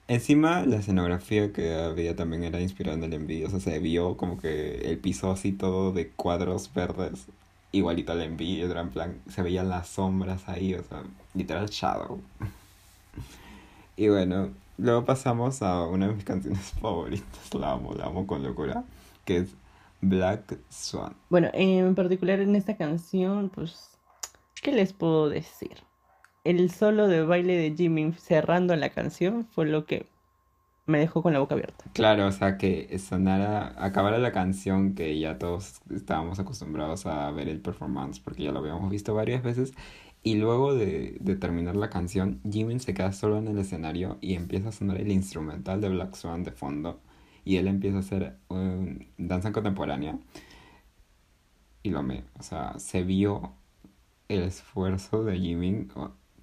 encima 0.07 0.65
la 0.65 0.77
escenografía 0.77 1.53
que 1.53 1.75
había 1.75 2.15
también 2.15 2.43
era 2.43 2.59
inspirada 2.59 2.97
en 2.97 3.03
el 3.03 3.13
envío. 3.13 3.47
O 3.47 3.49
sea, 3.51 3.59
se 3.59 3.79
vio 3.79 4.17
como 4.17 4.39
que 4.39 4.89
el 4.89 4.97
piso 4.97 5.31
así 5.31 5.51
todo 5.51 5.91
de 5.91 6.09
cuadros 6.09 6.73
verdes. 6.73 7.27
igualito 7.71 8.13
al 8.13 8.31
MV, 8.31 8.41
era 8.71 8.81
en 8.81 8.89
plan, 8.89 9.21
se 9.29 9.41
veían 9.43 9.69
las 9.69 9.89
sombras 9.89 10.47
ahí, 10.47 10.73
o 10.73 10.83
sea, 10.83 11.03
literal 11.35 11.67
shadow. 11.67 12.19
y 13.97 14.07
bueno, 14.09 14.49
luego 14.77 15.05
pasamos 15.05 15.61
a 15.61 15.85
una 15.87 16.07
de 16.07 16.15
mis 16.15 16.23
canciones 16.25 16.71
favoritas, 16.81 17.53
la 17.53 17.73
amo, 17.73 17.93
la 17.93 18.05
amo 18.05 18.27
con 18.27 18.43
locura, 18.43 18.83
que 19.25 19.37
es 19.37 19.55
Black 20.01 20.59
Swan. 20.69 21.15
Bueno, 21.29 21.49
en 21.53 21.95
particular 21.95 22.39
en 22.39 22.55
esta 22.55 22.77
canción, 22.77 23.49
pues, 23.49 23.97
¿qué 24.61 24.71
les 24.71 24.93
puedo 24.93 25.29
decir? 25.29 25.77
El 26.43 26.69
solo 26.69 27.07
de 27.07 27.23
baile 27.23 27.57
de 27.57 27.75
Jimmy 27.75 28.13
cerrando 28.13 28.75
la 28.75 28.89
canción 28.89 29.45
fue 29.45 29.65
lo 29.65 29.85
que 29.85 30.05
me 30.85 30.99
dejó 30.99 31.23
con 31.23 31.33
la 31.33 31.39
boca 31.39 31.55
abierta. 31.55 31.85
Claro, 31.93 32.27
o 32.27 32.31
sea, 32.31 32.57
que 32.57 32.97
sonara, 32.99 33.73
acabara 33.77 34.19
la 34.19 34.31
canción 34.31 34.93
que 34.93 35.17
ya 35.19 35.39
todos 35.39 35.81
estábamos 35.93 36.39
acostumbrados 36.39 37.05
a 37.07 37.31
ver 37.31 37.49
el 37.49 37.59
performance 37.59 38.19
porque 38.19 38.43
ya 38.43 38.51
lo 38.51 38.59
habíamos 38.59 38.91
visto 38.91 39.15
varias 39.15 39.41
veces. 39.41 39.73
Y 40.25 40.37
luego 40.37 40.73
de, 40.73 41.17
de 41.19 41.35
terminar 41.35 41.75
la 41.75 41.91
canción, 41.91 42.41
Jimin 42.51 42.79
se 42.79 42.95
queda 42.95 43.13
solo 43.13 43.37
en 43.37 43.47
el 43.47 43.59
escenario 43.59 44.17
y 44.21 44.33
empieza 44.33 44.69
a 44.69 44.71
sonar 44.71 44.99
el 44.99 45.11
instrumental 45.11 45.81
de 45.81 45.89
Black 45.89 46.15
Swan 46.15 46.43
de 46.43 46.49
fondo. 46.49 46.99
Y 47.43 47.57
él 47.57 47.67
empieza 47.67 47.97
a 47.97 47.99
hacer 47.99 48.35
um, 48.47 48.97
danza 49.19 49.51
contemporánea. 49.51 50.17
Y 51.83 51.91
lo 51.91 51.99
amé. 51.99 52.23
O 52.39 52.41
sea, 52.41 52.73
se 52.79 53.03
vio 53.03 53.53
el 54.27 54.41
esfuerzo 54.41 55.23
de 55.23 55.37
Jimin, 55.37 55.91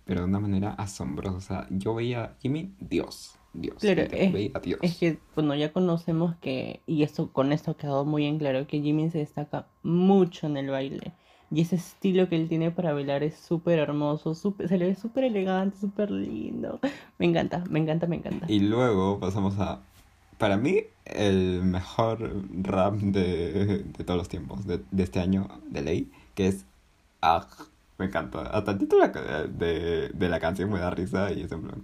pero 0.05 0.21
de 0.21 0.27
una 0.27 0.39
manera 0.39 0.75
asombrosa. 0.75 1.37
O 1.37 1.41
sea, 1.41 1.67
yo 1.69 1.97
veía 1.97 2.23
a 2.23 2.37
Jimin, 2.39 2.77
Dios. 2.79 3.37
Dios. 3.53 3.79
Claro, 3.81 4.03
es, 4.03 4.33
veía 4.33 4.53
a 4.55 4.61
Dios. 4.61 4.79
es 4.81 4.97
que, 4.97 5.19
bueno, 5.35 5.57
ya 5.57 5.73
conocemos 5.73 6.37
que, 6.37 6.83
y 6.87 7.03
esto 7.03 7.33
con 7.33 7.51
esto 7.51 7.73
ha 7.73 7.77
quedado 7.77 8.05
muy 8.05 8.27
en 8.27 8.39
claro, 8.39 8.65
que 8.69 8.81
Jimmy 8.81 9.11
se 9.11 9.19
destaca 9.19 9.67
mucho 9.83 10.47
en 10.47 10.57
el 10.57 10.71
baile. 10.71 11.15
Y 11.53 11.61
ese 11.61 11.77
estilo 11.77 12.29
que 12.29 12.37
él 12.37 12.49
tiene 12.49 12.71
para 12.71 12.93
bailar 12.95 13.23
es 13.23 13.37
súper 13.37 13.79
hermoso, 13.79 14.35
súper, 14.35 14.69
se 14.69 14.79
le 14.79 14.87
ve 14.87 14.95
súper 14.95 15.25
elegante, 15.25 15.77
súper 15.79 16.11
lindo. 16.11 16.81
Me 17.19 17.27
encanta, 17.27 17.63
me 17.69 17.79
encanta, 17.79 18.07
me 18.07 18.17
encanta. 18.17 18.47
Y 18.49 18.61
luego 18.61 19.21
pasamos 19.21 19.59
a, 19.59 19.81
para 20.39 20.57
mí, 20.57 20.85
el 21.05 21.63
mejor 21.63 22.33
rap 22.63 22.95
de, 22.95 23.85
de 23.85 24.05
todos 24.05 24.17
los 24.17 24.29
tiempos, 24.29 24.67
de, 24.67 24.81
de 24.91 25.03
este 25.03 25.21
año, 25.21 25.49
de 25.69 25.83
ley, 25.83 26.11
que 26.35 26.49
es 26.49 26.65
Ah. 27.23 27.47
Me 27.99 28.07
encanta. 28.07 28.41
Hasta 28.43 28.73
el 28.73 28.79
título 28.79 29.07
de, 29.07 30.09
de 30.09 30.29
la 30.29 30.41
canción 30.41 30.71
me 30.71 30.81
da 30.81 30.91
risa 30.91 31.33
y 31.33 31.43
es 31.43 31.53
en 31.53 31.63
plan... 31.63 31.83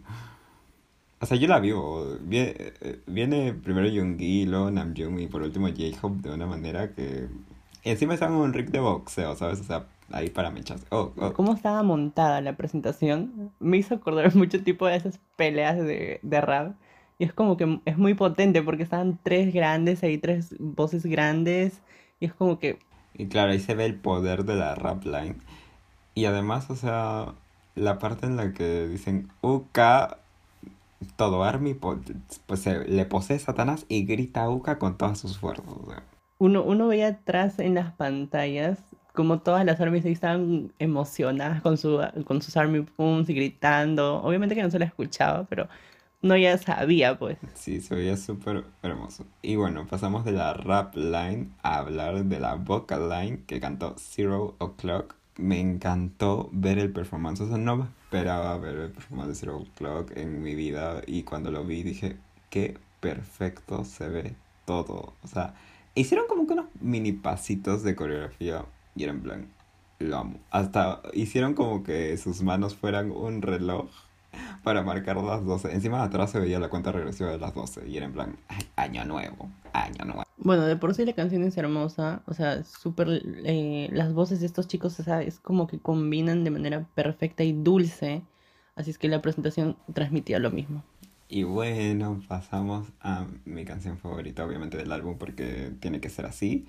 O 1.20 1.26
sea, 1.26 1.36
yo 1.36 1.46
la 1.46 1.60
vivo. 1.60 2.16
Viene, 2.22 2.72
viene 3.06 3.54
primero 3.54 3.88
Yoongi, 3.88 4.46
luego 4.46 4.70
Namjoon 4.70 5.20
y 5.20 5.26
por 5.28 5.42
último 5.42 5.68
J-Hope 5.68 6.28
de 6.28 6.34
una 6.34 6.46
manera 6.46 6.92
que... 6.92 7.28
Encima 7.84 8.14
están 8.14 8.32
un 8.32 8.52
rig 8.52 8.70
de 8.70 8.80
boxeo, 8.80 9.34
¿sabes? 9.36 9.60
O 9.60 9.64
sea, 9.64 9.86
ahí 10.10 10.30
para 10.30 10.50
mechas. 10.50 10.84
Oh, 10.90 11.12
oh. 11.16 11.32
¿Cómo 11.32 11.54
estaba 11.54 11.82
montada 11.82 12.40
la 12.40 12.56
presentación? 12.56 13.52
Me 13.60 13.76
hizo 13.78 13.94
acordar 13.94 14.34
mucho 14.34 14.62
tipo 14.62 14.86
de 14.86 14.96
esas 14.96 15.20
peleas 15.36 15.76
de, 15.76 16.20
de 16.22 16.40
rap. 16.40 16.74
Y 17.18 17.24
es 17.24 17.32
como 17.32 17.56
que 17.56 17.80
es 17.84 17.98
muy 17.98 18.14
potente 18.14 18.62
porque 18.62 18.84
estaban 18.84 19.18
tres 19.22 19.52
grandes, 19.52 20.02
ahí 20.02 20.18
tres 20.18 20.54
voces 20.58 21.04
grandes. 21.04 21.80
Y 22.20 22.26
es 22.26 22.34
como 22.34 22.58
que... 22.58 22.78
Y 23.14 23.26
claro, 23.26 23.52
ahí 23.52 23.60
se 23.60 23.74
ve 23.74 23.86
el 23.86 23.96
poder 23.96 24.44
de 24.44 24.54
la 24.54 24.74
rap 24.76 25.04
line. 25.04 25.36
Y 26.14 26.26
además, 26.26 26.70
o 26.70 26.76
sea, 26.76 27.34
la 27.74 27.98
parte 27.98 28.26
en 28.26 28.36
la 28.36 28.52
que 28.52 28.86
dicen 28.86 29.28
Uka, 29.40 30.18
todo 31.16 31.44
Army, 31.44 31.74
pues 31.74 31.98
se, 32.60 32.84
le 32.86 33.04
posee 33.04 33.38
Satanás 33.38 33.86
y 33.88 34.04
grita 34.04 34.48
Uka 34.48 34.78
con 34.78 34.96
todas 34.96 35.18
sus 35.18 35.38
fuerzas. 35.38 35.66
O 35.68 35.90
sea. 35.90 36.02
Uno, 36.38 36.62
uno 36.62 36.88
veía 36.88 37.08
atrás 37.08 37.58
en 37.58 37.74
las 37.74 37.92
pantallas 37.92 38.78
como 39.18 39.40
todas 39.40 39.64
las 39.64 39.80
armies 39.80 40.04
ahí 40.04 40.12
estaban 40.12 40.72
emocionadas 40.78 41.60
con, 41.60 41.76
su, 41.76 42.00
con 42.24 42.40
sus 42.40 42.56
army 42.56 42.82
pumps 42.82 43.28
y 43.28 43.34
gritando. 43.34 44.22
Obviamente 44.22 44.54
que 44.54 44.62
no 44.62 44.70
se 44.70 44.78
la 44.78 44.84
escuchaba, 44.84 45.42
pero 45.42 45.68
no 46.22 46.36
ya 46.36 46.56
sabía, 46.56 47.18
pues. 47.18 47.36
Sí, 47.54 47.80
se 47.80 47.96
veía 47.96 48.16
súper 48.16 48.64
hermoso. 48.80 49.26
Y 49.42 49.56
bueno, 49.56 49.88
pasamos 49.88 50.24
de 50.24 50.30
la 50.30 50.54
rap 50.54 50.94
line 50.94 51.48
a 51.64 51.78
hablar 51.78 52.24
de 52.26 52.38
la 52.38 52.54
vocal 52.54 53.08
line 53.08 53.42
que 53.46 53.58
cantó 53.58 53.96
Zero 53.98 54.54
O'Clock. 54.58 55.16
Me 55.36 55.58
encantó 55.58 56.48
ver 56.52 56.78
el 56.78 56.92
performance. 56.92 57.40
O 57.40 57.48
sea, 57.48 57.58
no 57.58 57.88
esperaba 58.04 58.56
ver 58.58 58.76
el 58.76 58.90
performance 58.92 59.30
de 59.30 59.34
Zero 59.34 59.56
O'Clock 59.58 60.16
en 60.16 60.42
mi 60.42 60.54
vida. 60.54 61.02
Y 61.08 61.24
cuando 61.24 61.50
lo 61.50 61.64
vi 61.64 61.82
dije, 61.82 62.18
qué 62.50 62.78
perfecto 63.00 63.84
se 63.84 64.08
ve 64.08 64.34
todo. 64.64 65.12
O 65.24 65.26
sea, 65.26 65.54
hicieron 65.98 66.26
como 66.28 66.46
que 66.46 66.54
unos 66.54 66.66
mini 66.80 67.12
pasitos 67.12 67.82
de 67.82 67.94
coreografía 67.94 68.64
y 68.94 69.04
era 69.04 69.12
en 69.12 69.22
plan, 69.22 69.48
lo 69.98 70.16
amo. 70.16 70.40
Hasta 70.50 71.02
hicieron 71.12 71.54
como 71.54 71.82
que 71.82 72.16
sus 72.16 72.42
manos 72.42 72.74
fueran 72.74 73.10
un 73.10 73.42
reloj 73.42 73.88
para 74.62 74.82
marcar 74.82 75.16
las 75.16 75.44
12. 75.44 75.72
Encima 75.72 75.98
de 75.98 76.04
atrás 76.04 76.30
se 76.30 76.40
veía 76.40 76.58
la 76.58 76.68
cuenta 76.68 76.92
regresiva 76.92 77.30
de 77.30 77.38
las 77.38 77.54
12 77.54 77.88
y 77.88 77.96
era 77.96 78.06
en 78.06 78.12
plan, 78.12 78.36
"Ay, 78.48 78.62
año 78.76 79.04
nuevo, 79.04 79.48
año 79.72 80.04
nuevo. 80.04 80.22
Bueno, 80.36 80.64
de 80.66 80.76
por 80.76 80.94
sí 80.94 81.04
la 81.04 81.14
canción 81.14 81.42
es 81.42 81.56
hermosa, 81.56 82.22
o 82.26 82.34
sea, 82.34 82.62
súper... 82.64 83.22
eh, 83.44 83.88
las 83.92 84.12
voces 84.12 84.40
de 84.40 84.46
estos 84.46 84.68
chicos, 84.68 84.98
o 85.00 85.02
sea, 85.02 85.22
es 85.22 85.40
como 85.40 85.66
que 85.66 85.80
combinan 85.80 86.44
de 86.44 86.50
manera 86.50 86.86
perfecta 86.94 87.42
y 87.42 87.52
dulce, 87.52 88.22
así 88.76 88.90
es 88.90 88.98
que 88.98 89.08
la 89.08 89.20
presentación 89.20 89.76
transmitía 89.92 90.38
lo 90.38 90.50
mismo. 90.52 90.84
Y 91.30 91.42
bueno, 91.42 92.22
pasamos 92.26 92.88
a 93.00 93.26
mi 93.44 93.64
canción 93.66 93.98
favorita, 93.98 94.46
obviamente 94.46 94.78
del 94.78 94.90
álbum, 94.90 95.18
porque 95.18 95.72
tiene 95.78 96.00
que 96.00 96.08
ser 96.08 96.24
así. 96.24 96.66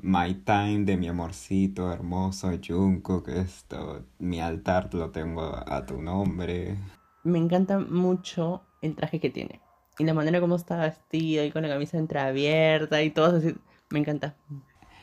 My 0.00 0.32
Time 0.34 0.84
de 0.84 0.96
mi 0.96 1.08
amorcito 1.08 1.92
hermoso 1.92 2.50
Jungkook, 2.66 3.28
esto, 3.28 4.06
mi 4.18 4.40
altar 4.40 4.94
lo 4.94 5.10
tengo 5.10 5.42
a 5.42 5.84
tu 5.84 6.00
nombre. 6.00 6.76
Me 7.24 7.38
encanta 7.38 7.78
mucho 7.78 8.62
el 8.80 8.94
traje 8.94 9.20
que 9.20 9.28
tiene 9.28 9.60
y 9.98 10.04
la 10.04 10.14
manera 10.14 10.40
como 10.40 10.56
está 10.56 10.78
vestido 10.78 11.44
y 11.44 11.50
con 11.50 11.62
la 11.62 11.68
camisa 11.68 11.98
entreabierta 11.98 13.02
y 13.02 13.10
todo 13.10 13.36
así, 13.36 13.54
me 13.90 13.98
encanta. 13.98 14.36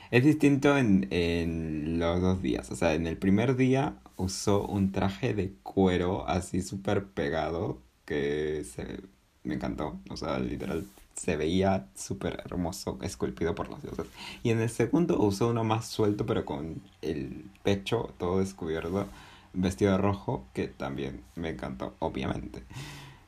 Es 0.09 0.23
distinto 0.23 0.77
en, 0.77 1.07
en 1.11 1.99
los 1.99 2.21
dos 2.21 2.41
días, 2.41 2.71
o 2.71 2.75
sea, 2.75 2.93
en 2.93 3.05
el 3.05 3.17
primer 3.17 3.57
día 3.57 3.99
usó 4.15 4.65
un 4.65 4.91
traje 4.91 5.33
de 5.33 5.53
cuero 5.61 6.27
así 6.27 6.61
súper 6.61 7.09
pegado 7.09 7.81
que 8.05 8.63
se, 8.63 8.99
me 9.43 9.55
encantó, 9.55 9.99
o 10.09 10.17
sea, 10.17 10.39
literal 10.39 10.85
se 11.15 11.37
veía 11.37 11.87
súper 11.95 12.41
hermoso, 12.45 12.99
esculpido 13.01 13.55
por 13.55 13.69
los 13.69 13.81
dioses. 13.81 14.07
Y 14.43 14.49
en 14.49 14.59
el 14.59 14.69
segundo 14.69 15.19
usó 15.19 15.49
uno 15.49 15.63
más 15.63 15.87
suelto, 15.87 16.25
pero 16.25 16.45
con 16.45 16.81
el 17.01 17.45
pecho 17.63 18.13
todo 18.17 18.39
descubierto, 18.39 19.07
vestido 19.53 19.93
de 19.93 19.97
rojo, 19.97 20.45
que 20.53 20.67
también 20.67 21.21
me 21.35 21.49
encantó, 21.49 21.95
obviamente. 21.99 22.63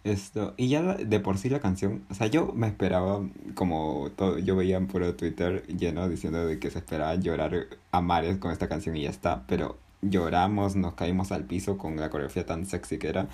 Esto, 0.04 0.54
y 0.58 0.70
ya 0.70 0.82
de 0.96 1.20
por 1.20 1.38
sí 1.38 1.50
la 1.50 1.60
canción, 1.60 2.06
o 2.10 2.14
sea, 2.14 2.28
yo 2.28 2.54
me 2.54 2.68
esperaba, 2.68 3.22
como 3.56 4.10
todo, 4.16 4.38
yo 4.40 4.56
veía 4.56 4.78
en 4.78 4.88
puro 4.88 5.16
Twitter 5.16 5.66
lleno 5.68 6.08
diciendo 6.08 6.46
de 6.46 6.60
que 6.60 6.72
se 6.72 6.80
esperaba 6.80 7.16
llorar 7.16 7.68
a 7.92 8.02
mares 8.02 8.38
con 8.38 8.52
esta 8.52 8.70
canción 8.70 8.96
y 8.96 9.04
ya 9.04 9.10
está, 9.10 9.46
pero 9.48 9.78
lloramos, 10.02 10.76
nos 10.76 10.94
caímos 10.94 11.32
al 11.32 11.44
piso 11.44 11.78
con 11.78 11.98
la 11.98 12.10
coreografía 12.10 12.46
tan 12.46 12.66
sexy 12.66 12.98
que 13.00 13.10
era. 13.10 13.28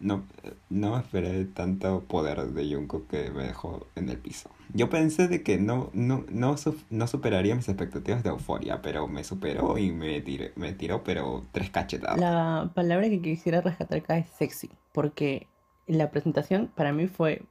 No, 0.00 0.24
no 0.70 0.92
me 0.92 0.98
esperé 0.98 1.44
tanto 1.46 2.00
poder 2.02 2.44
de 2.52 2.74
Jungkook 2.74 3.08
que 3.08 3.30
me 3.30 3.44
dejó 3.44 3.86
en 3.94 4.08
el 4.08 4.18
piso. 4.18 4.50
Yo 4.72 4.90
pensé 4.90 5.28
de 5.28 5.42
que 5.42 5.58
no, 5.58 5.90
no, 5.92 6.24
no, 6.28 6.56
no 6.90 7.06
superaría 7.06 7.54
mis 7.54 7.68
expectativas 7.68 8.22
de 8.22 8.30
euforia, 8.30 8.82
pero 8.82 9.06
me 9.06 9.24
superó 9.24 9.78
y 9.78 9.92
me, 9.92 10.20
tiré, 10.20 10.52
me 10.56 10.72
tiró, 10.72 11.04
pero 11.04 11.44
tres 11.52 11.70
cachetadas. 11.70 12.18
La 12.18 12.70
palabra 12.74 13.08
que 13.08 13.22
quisiera 13.22 13.60
rescatar 13.60 13.98
acá 13.98 14.18
es 14.18 14.28
sexy, 14.30 14.70
porque 14.92 15.46
la 15.86 16.10
presentación 16.10 16.70
para 16.74 16.92
mí 16.92 17.06
fue 17.06 17.42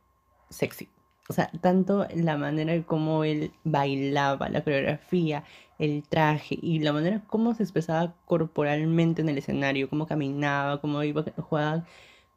sexy. 0.49 0.89
O 1.29 1.33
sea, 1.33 1.49
tanto 1.61 2.05
la 2.13 2.35
manera 2.35 2.73
en 2.73 2.83
cómo 2.83 3.23
él 3.23 3.53
bailaba, 3.63 4.49
la 4.49 4.63
coreografía, 4.63 5.45
el 5.79 6.03
traje 6.03 6.57
y 6.61 6.79
la 6.79 6.91
manera 6.91 7.23
como 7.27 7.55
se 7.55 7.63
expresaba 7.63 8.13
corporalmente 8.25 9.21
en 9.21 9.29
el 9.29 9.37
escenario, 9.37 9.89
cómo 9.89 10.05
caminaba, 10.05 10.81
cómo 10.81 11.01
iba 11.03 11.23
jugaba 11.37 11.85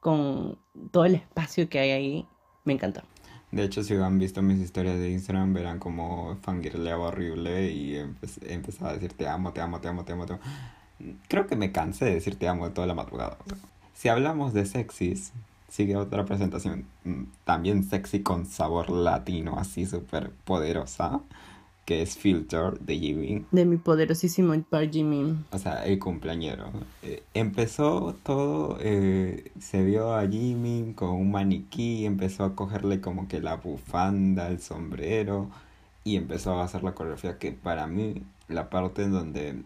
con 0.07 0.57
todo 0.93 1.05
el 1.05 1.17
espacio 1.17 1.69
que 1.69 1.81
hay 1.81 1.91
ahí, 1.91 2.27
me 2.65 2.75
encantó. 2.75 3.03
De 3.51 3.65
hecho, 3.65 3.83
si 3.83 3.95
han 3.95 4.21
visto 4.21 4.41
mis 4.41 4.61
historias 4.61 5.01
de 5.01 5.11
Instagram, 5.11 5.53
verán 5.53 5.81
como 5.81 6.37
fangirleaba 6.43 7.09
horrible 7.09 7.73
y 7.73 7.95
empe- 7.95 8.39
empezaba 8.49 8.91
a 8.91 8.95
decir 8.95 9.15
te 9.15 9.27
amo, 9.27 9.53
te 9.53 9.61
amo, 9.61 9.81
te 9.81 9.89
amo, 9.89 10.05
te 10.05 10.13
amo, 10.13 10.27
te 10.27 10.35
amo. 10.35 10.43
Creo 11.27 11.49
que 11.49 11.57
me 11.57 11.73
cansé 11.73 12.05
de 12.05 12.15
decir 12.15 12.39
te 12.39 12.47
amo 12.47 12.71
toda 12.71 12.87
la 12.87 12.95
madrugada. 12.95 13.37
Si 13.95 14.09
hablamos 14.09 14.53
de 14.55 14.65
sexys, 14.65 15.33
sigue 15.69 15.97
otra 15.97 16.25
presentación 16.25 16.87
mm, 17.03 17.23
también 17.45 17.83
sexy 17.83 18.23
con 18.23 18.47
sabor 18.47 18.91
latino, 18.91 19.59
así 19.59 19.87
súper 19.87 20.31
poderosa, 20.45 21.21
que 21.87 22.03
es 22.03 22.19
Filter 22.19 22.79
de 22.81 22.99
Jimin. 22.99 23.47
De 23.53 23.65
mi 23.65 23.77
poderosísimo 23.77 24.61
Park 24.69 24.91
Jimin. 24.93 25.47
O 25.53 25.59
sea, 25.59 25.87
el 25.87 25.99
cumpleañero. 25.99 26.71
Eh, 27.03 27.23
empezó 27.33 28.15
todo, 28.25 28.77
eh, 28.81 29.53
se 29.61 29.85
vio 29.85 30.15
a 30.15 30.29
Jimmy 30.29 30.93
con 30.95 31.11
un 31.11 31.31
maniquí, 31.31 32.05
empezó 32.05 32.45
a 32.45 32.55
cogerle 32.55 33.01
como 33.01 33.29
que 33.29 33.41
la 33.41 33.57
bufanda, 33.57 34.49
el 34.49 34.61
sombrero, 34.61 35.49
y 36.03 36.17
empezó 36.17 36.61
a 36.61 36.65
hacer 36.65 36.83
la 36.83 36.93
coreografía 36.93 37.39
que 37.39 37.53
para 37.53 37.87
mí 37.87 38.23
la 38.49 38.69
parte 38.69 39.05
en 39.05 39.13
donde 39.13 39.63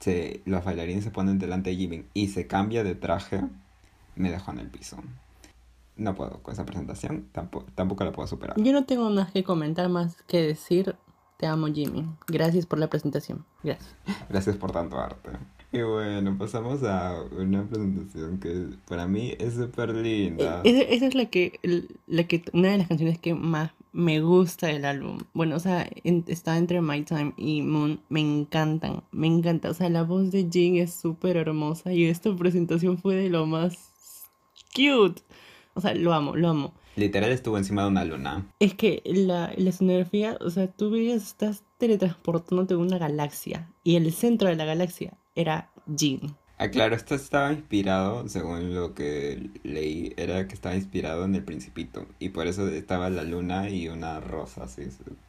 se, 0.00 0.40
los 0.46 0.64
bailarines 0.64 1.04
se 1.04 1.10
ponen 1.10 1.38
delante 1.38 1.70
de 1.70 1.76
Jimin 1.76 2.06
y 2.14 2.28
se 2.28 2.46
cambia 2.46 2.82
de 2.82 2.94
traje 2.94 3.42
me 4.16 4.30
dejó 4.30 4.52
en 4.52 4.58
el 4.58 4.68
piso. 4.68 4.96
No 5.96 6.14
puedo 6.14 6.42
con 6.42 6.54
esa 6.54 6.64
presentación, 6.64 7.28
tampoco, 7.32 7.66
tampoco 7.74 8.04
la 8.04 8.12
puedo 8.12 8.26
superar. 8.26 8.56
Yo 8.58 8.72
no 8.72 8.84
tengo 8.84 9.10
más 9.10 9.30
que 9.32 9.44
comentar, 9.44 9.88
más 9.88 10.16
que 10.22 10.42
decir, 10.42 10.96
te 11.42 11.48
amo 11.48 11.66
Jimmy. 11.66 12.06
Gracias 12.28 12.66
por 12.66 12.78
la 12.78 12.86
presentación. 12.86 13.44
Gracias. 13.64 13.96
Gracias 14.28 14.56
por 14.56 14.70
tanto 14.70 14.96
arte. 14.96 15.30
Y 15.72 15.82
bueno, 15.82 16.38
pasamos 16.38 16.84
a 16.84 17.20
una 17.36 17.64
presentación 17.64 18.38
que 18.38 18.68
para 18.86 19.08
mí 19.08 19.34
es 19.40 19.54
súper 19.54 19.92
linda. 19.92 20.60
Eh, 20.62 20.86
esa, 20.90 21.06
es 21.06 21.16
la 21.16 21.24
que, 21.24 21.58
la 22.06 22.22
que, 22.28 22.44
una 22.52 22.68
de 22.68 22.78
las 22.78 22.86
canciones 22.86 23.18
que 23.18 23.34
más 23.34 23.72
me 23.90 24.20
gusta 24.20 24.68
del 24.68 24.84
álbum. 24.84 25.18
Bueno, 25.34 25.56
o 25.56 25.58
sea, 25.58 25.90
está 26.04 26.58
entre 26.58 26.80
My 26.80 27.02
Time 27.02 27.34
y 27.36 27.62
Moon. 27.62 27.98
Me 28.08 28.20
encantan, 28.20 29.02
me 29.10 29.26
encanta. 29.26 29.70
O 29.70 29.74
sea, 29.74 29.90
la 29.90 30.04
voz 30.04 30.30
de 30.30 30.48
Jin 30.48 30.76
es 30.76 30.94
súper 30.94 31.36
hermosa 31.36 31.92
y 31.92 32.04
esta 32.04 32.32
presentación 32.36 32.98
fue 32.98 33.16
de 33.16 33.30
lo 33.30 33.46
más 33.46 33.90
cute. 34.76 35.22
O 35.74 35.80
sea, 35.80 35.92
lo 35.92 36.12
amo, 36.12 36.36
lo 36.36 36.50
amo. 36.50 36.72
Literal 36.96 37.30
estuvo 37.30 37.56
encima 37.56 37.82
de 37.82 37.88
una 37.88 38.04
luna. 38.04 38.46
Es 38.60 38.74
que 38.74 39.02
la, 39.04 39.52
la 39.56 39.70
escenografía, 39.70 40.36
o 40.40 40.50
sea, 40.50 40.66
tú 40.66 40.90
veías, 40.90 41.22
estás 41.22 41.64
teletransportándote 41.78 42.74
en 42.74 42.80
una 42.80 42.98
galaxia 42.98 43.70
y 43.82 43.96
el 43.96 44.12
centro 44.12 44.48
de 44.48 44.56
la 44.56 44.64
galaxia 44.64 45.16
era 45.34 45.70
Jin. 45.96 46.36
Ah, 46.58 46.68
claro, 46.68 46.94
esto 46.94 47.16
estaba 47.16 47.52
inspirado, 47.52 48.28
según 48.28 48.72
lo 48.72 48.94
que 48.94 49.50
leí, 49.64 50.12
era 50.16 50.46
que 50.46 50.54
estaba 50.54 50.76
inspirado 50.76 51.24
en 51.24 51.34
el 51.34 51.42
Principito. 51.42 52.06
Y 52.20 52.28
por 52.28 52.46
eso 52.46 52.68
estaba 52.68 53.10
la 53.10 53.24
luna 53.24 53.68
y 53.68 53.88
una 53.88 54.20
rosa, 54.20 54.64
así, 54.64 54.82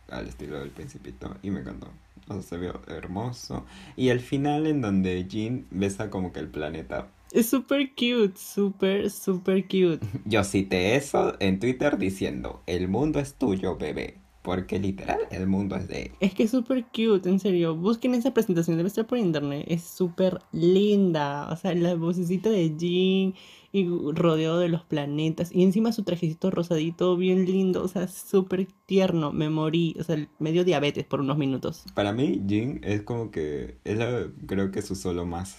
al 0.10 0.28
estilo 0.28 0.60
del 0.60 0.70
Principito. 0.70 1.36
Y 1.42 1.50
me 1.50 1.62
encantó. 1.62 1.90
O 2.30 2.42
se 2.42 2.58
vio 2.58 2.82
hermoso. 2.88 3.66
Y 3.96 4.10
al 4.10 4.20
final, 4.20 4.68
en 4.68 4.82
donde 4.82 5.26
Jin 5.30 5.68
besa 5.72 6.10
como 6.10 6.32
que 6.32 6.40
el 6.40 6.50
planeta. 6.50 7.10
Es 7.32 7.50
súper 7.50 7.90
cute, 7.92 8.34
súper, 8.36 9.10
súper 9.10 9.64
cute. 9.64 10.00
Yo 10.26 10.44
cité 10.44 10.96
eso 10.96 11.36
en 11.40 11.60
Twitter 11.60 11.98
diciendo: 11.98 12.62
El 12.68 12.88
mundo 12.88 13.20
es 13.20 13.36
tuyo, 13.36 13.78
bebé. 13.78 14.20
Porque 14.44 14.78
literal 14.78 15.20
el 15.32 15.48
mundo 15.48 15.78
es 15.78 15.88
de 15.88 16.12
Es 16.20 16.34
que 16.34 16.44
es 16.44 16.52
súper 16.52 16.84
cute, 16.84 17.30
en 17.30 17.40
serio. 17.40 17.78
Busquen 17.78 18.14
esa 18.14 18.34
presentación, 18.34 18.76
debe 18.76 18.90
estar 18.90 19.08
por 19.08 19.18
internet. 19.18 19.66
Es 19.70 19.84
súper 19.84 20.40
linda. 20.52 21.50
O 21.50 21.56
sea, 21.56 21.74
la 21.74 21.96
vocecita 21.96 22.50
de 22.50 22.76
Jean 22.78 23.34
y 23.74 23.86
rodeado 24.14 24.60
de 24.60 24.70
los 24.70 24.84
planetas. 24.84 25.52
Y 25.52 25.64
encima 25.64 25.92
su 25.92 26.04
trajecito 26.04 26.52
rosadito, 26.52 27.18
bien 27.18 27.46
lindo. 27.46 27.84
O 27.84 27.88
sea, 27.88 28.08
súper 28.08 28.68
tierno. 28.86 29.34
Me 29.34 29.50
morí. 29.50 29.96
O 30.00 30.04
sea, 30.04 30.16
medio 30.40 30.64
diabetes 30.64 31.04
por 31.06 31.20
unos 31.20 31.38
minutos. 31.38 31.84
Para 31.96 32.14
mí, 32.14 32.42
Jean 32.46 32.80
es 32.84 33.02
como 33.02 33.32
que. 33.32 33.78
Es 33.84 34.00
creo 34.46 34.72
que 34.72 34.82
su 34.84 34.96
solo 34.96 35.26
más 35.26 35.58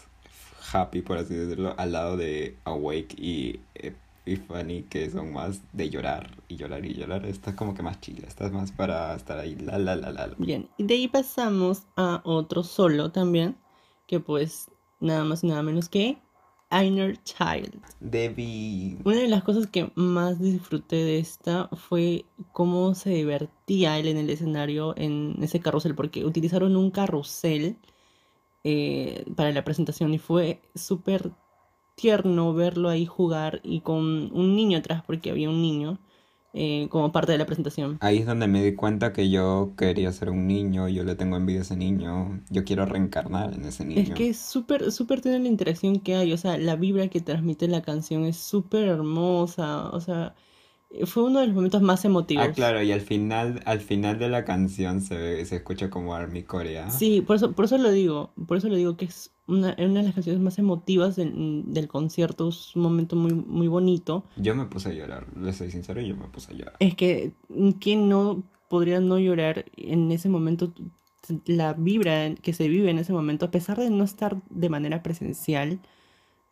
happy, 0.72 1.02
por 1.02 1.18
así 1.18 1.34
decirlo, 1.34 1.74
al 1.76 1.92
lado 1.92 2.16
de 2.16 2.56
Awake 2.64 3.16
y 3.18 3.60
eh, 3.74 3.94
y 4.26 4.36
Fanny 4.36 4.84
que 4.84 5.10
son 5.10 5.32
más 5.32 5.60
de 5.72 5.90
llorar 5.90 6.30
y 6.48 6.56
llorar 6.56 6.86
y 6.86 6.94
llorar. 6.94 7.26
Esta 7.26 7.50
es 7.50 7.56
como 7.56 7.74
que 7.74 7.82
más 7.82 8.00
chila, 8.00 8.26
esta 8.26 8.46
es 8.46 8.52
más 8.52 8.72
para 8.72 9.14
estar 9.14 9.38
ahí, 9.38 9.54
la 9.56 9.78
la 9.78 9.96
la 9.96 10.12
la. 10.12 10.30
Bien, 10.38 10.68
y 10.78 10.84
de 10.84 10.94
ahí 10.94 11.08
pasamos 11.08 11.82
a 11.96 12.22
otro 12.24 12.62
solo 12.62 13.10
también, 13.12 13.56
que 14.06 14.20
pues 14.20 14.70
nada 15.00 15.24
más 15.24 15.44
y 15.44 15.48
nada 15.48 15.62
menos 15.62 15.88
que 15.88 16.18
Inner 16.82 17.16
Child. 17.22 17.80
Debbie. 18.00 18.98
Una 19.04 19.18
de 19.18 19.28
las 19.28 19.44
cosas 19.44 19.66
que 19.66 19.90
más 19.94 20.40
disfruté 20.40 20.96
de 20.96 21.18
esta 21.18 21.68
fue 21.68 22.24
cómo 22.52 22.94
se 22.94 23.10
divertía 23.10 23.98
él 23.98 24.08
en 24.08 24.16
el 24.16 24.30
escenario 24.30 24.94
en 24.96 25.36
ese 25.42 25.60
carrusel, 25.60 25.94
porque 25.94 26.24
utilizaron 26.24 26.76
un 26.76 26.90
carrusel 26.90 27.76
eh, 28.64 29.24
para 29.36 29.52
la 29.52 29.64
presentación 29.64 30.14
y 30.14 30.18
fue 30.18 30.62
súper 30.74 31.32
tierno 31.94 32.54
verlo 32.54 32.88
ahí 32.88 33.06
jugar 33.06 33.60
y 33.62 33.80
con 33.80 34.32
un 34.32 34.56
niño 34.56 34.78
atrás, 34.78 35.02
porque 35.06 35.30
había 35.30 35.50
un 35.50 35.62
niño. 35.62 35.98
Eh, 36.56 36.86
como 36.88 37.10
parte 37.10 37.32
de 37.32 37.38
la 37.38 37.46
presentación. 37.46 37.98
Ahí 38.00 38.18
es 38.18 38.26
donde 38.26 38.46
me 38.46 38.62
di 38.62 38.76
cuenta 38.76 39.12
que 39.12 39.28
yo 39.28 39.72
quería 39.76 40.12
ser 40.12 40.30
un 40.30 40.46
niño, 40.46 40.88
yo 40.88 41.02
le 41.02 41.16
tengo 41.16 41.36
envidia 41.36 41.62
a 41.62 41.62
ese 41.64 41.76
niño, 41.76 42.40
yo 42.48 42.64
quiero 42.64 42.86
reencarnar 42.86 43.54
en 43.54 43.64
ese 43.64 43.84
niño. 43.84 44.02
Es 44.02 44.10
que 44.10 44.28
es 44.28 44.38
súper, 44.38 44.92
súper 44.92 45.20
tiene 45.20 45.40
la 45.40 45.48
interacción 45.48 45.98
que 45.98 46.14
hay, 46.14 46.32
o 46.32 46.36
sea, 46.36 46.56
la 46.56 46.76
vibra 46.76 47.08
que 47.08 47.20
transmite 47.20 47.66
la 47.66 47.82
canción 47.82 48.24
es 48.24 48.36
súper 48.36 48.86
hermosa, 48.86 49.90
o 49.90 50.00
sea, 50.00 50.36
fue 51.06 51.24
uno 51.24 51.40
de 51.40 51.46
los 51.48 51.56
momentos 51.56 51.82
más 51.82 52.04
emotivos. 52.04 52.46
Ah, 52.46 52.52
claro, 52.52 52.80
y 52.82 52.92
al 52.92 53.00
final, 53.00 53.60
al 53.66 53.80
final 53.80 54.20
de 54.20 54.28
la 54.28 54.44
canción 54.44 55.00
se, 55.00 55.44
se 55.44 55.56
escucha 55.56 55.90
como 55.90 56.14
Army 56.14 56.44
Corea. 56.44 56.88
Sí, 56.88 57.20
por 57.20 57.34
eso, 57.34 57.52
por 57.52 57.64
eso 57.64 57.78
lo 57.78 57.90
digo, 57.90 58.32
por 58.46 58.58
eso 58.58 58.68
lo 58.68 58.76
digo 58.76 58.96
que 58.96 59.06
es 59.06 59.33
una, 59.46 59.74
una 59.78 60.00
de 60.00 60.02
las 60.02 60.14
canciones 60.14 60.40
más 60.40 60.58
emotivas 60.58 61.16
del, 61.16 61.64
del, 61.66 61.88
concierto, 61.88 62.48
es 62.48 62.74
un 62.74 62.82
momento 62.82 63.16
muy, 63.16 63.34
muy 63.34 63.68
bonito. 63.68 64.24
Yo 64.36 64.54
me 64.54 64.64
puse 64.66 64.90
a 64.90 64.92
llorar, 64.92 65.26
le 65.36 65.52
soy 65.52 65.70
sincero, 65.70 66.00
yo 66.00 66.16
me 66.16 66.28
puse 66.28 66.52
a 66.52 66.56
llorar. 66.56 66.76
Es 66.80 66.94
que, 66.94 67.32
¿quién 67.80 68.08
no 68.08 68.42
podría 68.68 69.00
no 69.00 69.18
llorar 69.18 69.66
en 69.76 70.10
ese 70.12 70.28
momento? 70.28 70.72
La 71.46 71.72
vibra 71.72 72.34
que 72.34 72.52
se 72.52 72.68
vive 72.68 72.90
en 72.90 72.98
ese 72.98 73.12
momento, 73.12 73.46
a 73.46 73.50
pesar 73.50 73.78
de 73.78 73.90
no 73.90 74.04
estar 74.04 74.42
de 74.50 74.68
manera 74.68 75.02
presencial, 75.02 75.80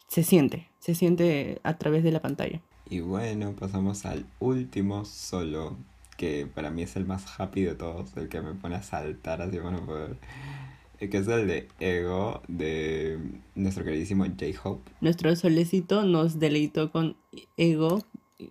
se 0.08 0.22
siente, 0.22 0.68
se 0.78 0.94
siente 0.94 1.60
a 1.62 1.78
través 1.78 2.04
de 2.04 2.12
la 2.12 2.20
pantalla. 2.20 2.60
Y 2.88 3.00
bueno, 3.00 3.54
pasamos 3.58 4.04
al 4.04 4.26
último 4.38 5.06
solo, 5.06 5.76
que 6.18 6.46
para 6.46 6.70
mí 6.70 6.82
es 6.82 6.96
el 6.96 7.06
más 7.06 7.40
happy 7.40 7.62
de 7.62 7.74
todos, 7.74 8.14
el 8.18 8.28
que 8.28 8.42
me 8.42 8.52
pone 8.52 8.74
a 8.74 8.82
saltar 8.82 9.40
así 9.40 9.58
bueno 9.58 9.84
poder. 9.86 10.18
Que 11.10 11.18
es 11.18 11.26
el 11.26 11.48
de 11.48 11.68
Ego 11.80 12.42
de 12.46 13.18
nuestro 13.56 13.84
queridísimo 13.84 14.24
J-Hope. 14.24 14.90
Nuestro 15.00 15.34
solecito 15.34 16.04
nos 16.04 16.38
deleitó 16.38 16.92
con 16.92 17.16
Ego. 17.56 18.02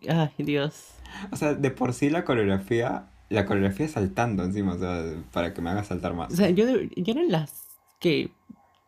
Ay, 0.09 0.31
Dios. 0.37 0.95
O 1.31 1.37
sea, 1.37 1.53
de 1.53 1.71
por 1.71 1.93
sí 1.93 2.09
la 2.09 2.25
coreografía, 2.25 3.07
la 3.29 3.45
coreografía 3.45 3.87
saltando 3.87 4.43
encima, 4.43 4.73
o 4.73 4.79
sea, 4.79 5.03
para 5.31 5.53
que 5.53 5.61
me 5.61 5.69
haga 5.69 5.83
saltar 5.83 6.13
más. 6.13 6.33
O 6.33 6.35
sea, 6.35 6.49
yo, 6.49 6.65
yo 6.95 7.13
eran 7.13 7.31
las 7.31 7.67
que 7.99 8.31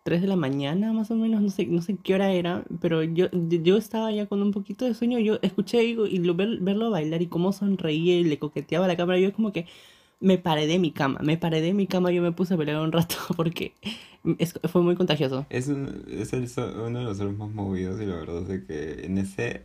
3 0.04 0.22
de 0.22 0.28
la 0.28 0.36
mañana 0.36 0.92
más 0.92 1.10
o 1.12 1.16
menos, 1.16 1.42
no 1.42 1.50
sé, 1.50 1.66
no 1.66 1.82
sé 1.82 1.96
qué 2.04 2.16
hora 2.16 2.32
era, 2.32 2.64
pero 2.82 3.04
yo, 3.04 3.28
yo 3.32 3.78
estaba 3.78 4.12
ya 4.12 4.26
con 4.26 4.42
un 4.42 4.52
poquito 4.52 4.84
de 4.86 4.94
sueño, 4.94 5.20
yo 5.20 5.40
escuché 5.42 5.84
y 5.84 6.18
lo, 6.20 6.36
verlo 6.36 6.92
bailar 6.92 7.22
y 7.22 7.28
cómo 7.28 7.54
sonreía 7.54 8.20
y 8.20 8.26
le 8.26 8.38
coqueteaba 8.38 8.88
la 8.88 8.98
cámara, 8.98 9.20
yo 9.20 9.32
como 9.34 9.54
que 9.54 9.66
me 10.24 10.38
paré 10.38 10.68
de 10.68 10.80
mi 10.80 10.92
cama, 10.92 11.20
me 11.22 11.38
paré 11.38 11.60
de 11.60 11.74
mi 11.74 11.86
cama, 11.86 12.10
yo 12.10 12.22
me 12.22 12.32
puse 12.32 12.54
a 12.54 12.58
bailar 12.58 12.82
un 12.82 12.94
rato 12.94 13.16
porque 13.36 13.74
fue 14.72 14.82
muy 14.82 14.96
contagioso. 14.96 15.46
Es, 15.50 15.68
es 15.68 16.34
el, 16.34 16.50
uno 16.78 17.00
de 17.00 17.06
los 17.06 17.18
solos 17.18 17.38
más 17.38 17.52
movidos 17.52 18.02
y 18.02 18.06
la 18.06 18.16
verdad 18.16 18.50
es 18.50 18.64
que 18.64 19.06
en 19.06 19.18
ese 19.18 19.64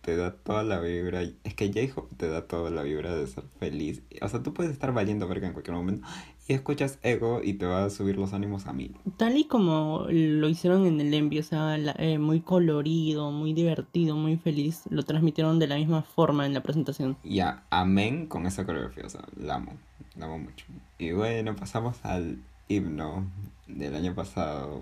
te 0.00 0.16
da 0.16 0.32
toda 0.32 0.62
la 0.62 0.80
vibra. 0.80 1.22
Es 1.44 1.54
que 1.54 1.68
J-Hope 1.68 2.14
te 2.16 2.28
da 2.28 2.46
toda 2.46 2.70
la 2.70 2.82
vibra 2.82 3.14
de 3.14 3.26
ser 3.26 3.44
feliz. 3.60 4.00
O 4.22 4.28
sea, 4.28 4.42
tú 4.42 4.54
puedes 4.54 4.72
estar 4.72 4.94
valiendo 4.94 5.28
verga 5.28 5.46
en 5.46 5.52
cualquier 5.52 5.76
momento 5.76 6.06
y 6.48 6.54
escuchas 6.54 6.98
Ego 7.02 7.42
y 7.44 7.52
te 7.52 7.66
va 7.66 7.84
a 7.84 7.90
subir 7.90 8.16
los 8.16 8.32
ánimos 8.32 8.66
a 8.66 8.72
mí. 8.72 8.90
Tal 9.18 9.36
y 9.36 9.44
como 9.44 10.06
lo 10.08 10.48
hicieron 10.48 10.86
en 10.86 10.98
el 10.98 11.12
Envy, 11.12 11.38
o 11.40 11.42
sea, 11.42 11.76
eh, 11.76 12.18
muy 12.18 12.40
colorido, 12.40 13.30
muy 13.30 13.52
divertido, 13.52 14.16
muy 14.16 14.38
feliz, 14.38 14.84
lo 14.88 15.02
transmitieron 15.02 15.58
de 15.58 15.66
la 15.66 15.76
misma 15.76 16.02
forma 16.02 16.46
en 16.46 16.54
la 16.54 16.62
presentación. 16.62 17.18
Ya, 17.22 17.64
amén 17.68 18.26
con 18.26 18.46
esa 18.46 18.64
coreografía, 18.64 19.04
o 19.04 19.10
sea, 19.10 19.20
la 19.36 19.56
amo, 19.56 19.72
la 20.16 20.24
amo 20.24 20.38
mucho. 20.38 20.64
Y 20.98 21.12
bueno, 21.12 21.54
pasamos 21.54 22.02
al 22.02 22.38
himno 22.66 23.26
del 23.66 23.94
año 23.94 24.14
pasado, 24.14 24.80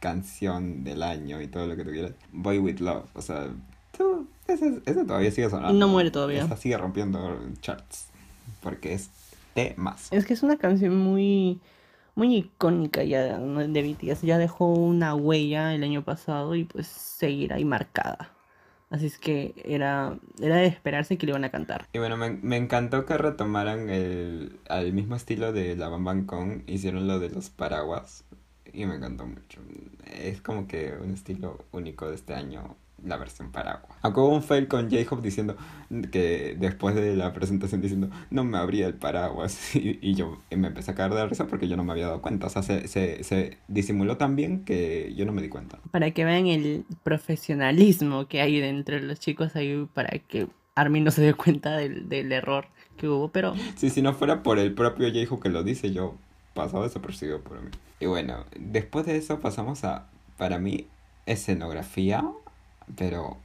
canción 0.00 0.82
del 0.82 1.02
año 1.02 1.42
y 1.42 1.46
todo 1.46 1.66
lo 1.66 1.76
que 1.76 1.84
tú 1.84 1.90
quieras. 1.90 2.12
Boy 2.32 2.58
with 2.58 2.78
Love, 2.78 3.04
o 3.12 3.20
sea, 3.20 3.50
tú, 3.96 4.26
ese, 4.48 4.80
ese 4.86 5.04
todavía 5.04 5.30
sigue 5.30 5.50
sonando. 5.50 5.78
No 5.78 5.88
muere 5.88 6.10
todavía. 6.10 6.42
Esa 6.42 6.56
sigue 6.56 6.78
rompiendo 6.78 7.38
charts, 7.60 8.06
porque 8.62 8.94
es 8.94 9.10
más. 9.76 10.12
Es 10.12 10.26
que 10.26 10.34
es 10.34 10.42
una 10.42 10.56
canción 10.56 10.96
muy, 10.96 11.60
muy 12.14 12.36
icónica 12.36 13.02
ya 13.04 13.38
de 13.38 13.82
BTS. 13.82 14.22
Ya 14.22 14.38
dejó 14.38 14.66
una 14.66 15.14
huella 15.14 15.74
el 15.74 15.84
año 15.84 16.02
pasado 16.02 16.54
y 16.54 16.64
pues 16.64 16.86
seguirá 16.86 17.56
ahí 17.56 17.64
marcada. 17.64 18.32
Así 18.90 19.06
es 19.06 19.18
que 19.18 19.54
era, 19.64 20.18
era 20.38 20.56
de 20.56 20.66
esperarse 20.66 21.16
que 21.16 21.24
le 21.24 21.30
iban 21.30 21.44
a 21.44 21.50
cantar. 21.50 21.88
Y 21.94 21.98
bueno, 21.98 22.18
me, 22.18 22.30
me 22.30 22.58
encantó 22.58 23.06
que 23.06 23.16
retomaran 23.16 23.88
el, 23.88 24.60
al 24.68 24.92
mismo 24.92 25.16
estilo 25.16 25.52
de 25.52 25.74
la 25.76 25.88
Bam 25.88 26.26
Kong. 26.26 26.62
Hicieron 26.66 27.06
lo 27.06 27.18
de 27.18 27.30
los 27.30 27.48
paraguas. 27.48 28.24
Y 28.70 28.84
me 28.84 28.96
encantó 28.96 29.26
mucho. 29.26 29.60
Es 30.04 30.42
como 30.42 30.66
que 30.66 30.92
un 31.02 31.14
estilo 31.14 31.64
único 31.72 32.08
de 32.08 32.16
este 32.16 32.34
año 32.34 32.76
la 33.04 33.16
versión 33.16 33.50
paraguas. 33.50 33.92
Acabo 34.02 34.28
un 34.28 34.42
fail 34.42 34.68
con 34.68 34.90
J-Hope 34.90 35.22
diciendo 35.22 35.56
que 36.10 36.56
después 36.58 36.94
de 36.94 37.16
la 37.16 37.32
presentación 37.32 37.80
diciendo 37.80 38.10
no 38.30 38.44
me 38.44 38.58
abría 38.58 38.86
el 38.86 38.94
paraguas 38.94 39.58
y, 39.74 40.14
yo 40.14 40.40
me 40.50 40.68
empecé 40.68 40.92
a 40.92 40.94
caer 40.94 41.12
de 41.12 41.26
risa 41.26 41.46
porque 41.46 41.68
yo 41.68 41.76
no 41.76 41.84
me 41.84 41.92
había 41.92 42.06
dado 42.06 42.22
cuenta. 42.22 42.46
O 42.46 42.50
sea, 42.50 42.62
se, 42.62 42.88
se, 42.88 43.24
se, 43.24 43.58
disimuló 43.68 44.16
tan 44.16 44.36
bien 44.36 44.64
que 44.64 45.12
yo 45.16 45.24
no 45.26 45.32
me 45.32 45.42
di 45.42 45.48
cuenta. 45.48 45.78
Para 45.90 46.10
que 46.12 46.24
vean 46.24 46.46
el 46.46 46.84
profesionalismo 47.02 48.26
que 48.26 48.40
hay 48.40 48.60
dentro 48.60 48.96
de 48.96 49.02
los 49.02 49.18
chicos 49.20 49.56
ahí 49.56 49.88
para 49.92 50.18
que 50.18 50.48
Armin 50.74 51.04
no 51.04 51.10
se 51.10 51.22
dé 51.22 51.34
cuenta 51.34 51.76
del, 51.76 52.08
del 52.08 52.32
error 52.32 52.66
que 52.96 53.08
hubo, 53.08 53.28
pero... 53.28 53.54
Sí, 53.76 53.90
si 53.90 54.02
no 54.02 54.14
fuera 54.14 54.42
por 54.42 54.58
el 54.58 54.74
propio 54.74 55.08
Yehu 55.08 55.40
que 55.40 55.48
lo 55.48 55.62
dice, 55.64 55.92
yo 55.92 56.16
pasaba 56.54 56.84
desapercibido 56.84 57.40
por 57.40 57.60
mí. 57.60 57.70
Y 58.00 58.06
bueno, 58.06 58.44
después 58.58 59.06
de 59.06 59.16
eso 59.16 59.40
pasamos 59.40 59.84
a, 59.84 60.06
para 60.36 60.58
mí, 60.58 60.86
escenografía, 61.26 62.24
pero 62.96 63.36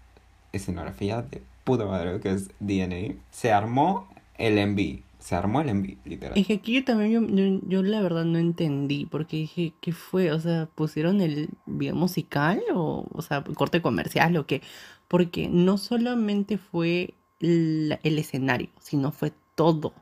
escenografía 0.52 1.22
de 1.22 1.42
puta 1.64 1.86
madre, 1.86 2.20
que 2.20 2.32
es 2.32 2.50
DNA. 2.60 3.16
Se 3.32 3.52
armó 3.52 4.08
el 4.38 4.58
enví 4.58 5.04
se 5.28 5.36
armó 5.36 5.60
el 5.60 5.68
enví, 5.68 5.98
literal. 6.06 6.38
Es 6.38 6.50
aquí 6.50 6.74
yo 6.74 6.86
también, 6.86 7.36
yo, 7.36 7.60
yo, 7.68 7.84
la 7.84 8.02
verdad 8.02 8.24
no 8.24 8.38
entendí, 8.38 9.06
porque 9.06 9.36
dije, 9.36 9.74
¿qué 9.82 9.92
fue? 9.92 10.32
O 10.32 10.40
sea, 10.40 10.70
¿pusieron 10.74 11.20
el 11.20 11.50
video 11.66 11.96
musical 11.96 12.62
o, 12.74 13.06
o 13.12 13.22
sea, 13.22 13.44
corte 13.44 13.82
comercial 13.82 14.38
o 14.38 14.46
qué? 14.46 14.62
Porque 15.10 15.50
no 15.50 15.78
solamente 15.78 16.58
fue 16.58 17.14
el, 17.42 18.00
escenario, 18.04 18.70
sino 18.80 19.12
fue 19.12 19.34
todo. 19.56 19.94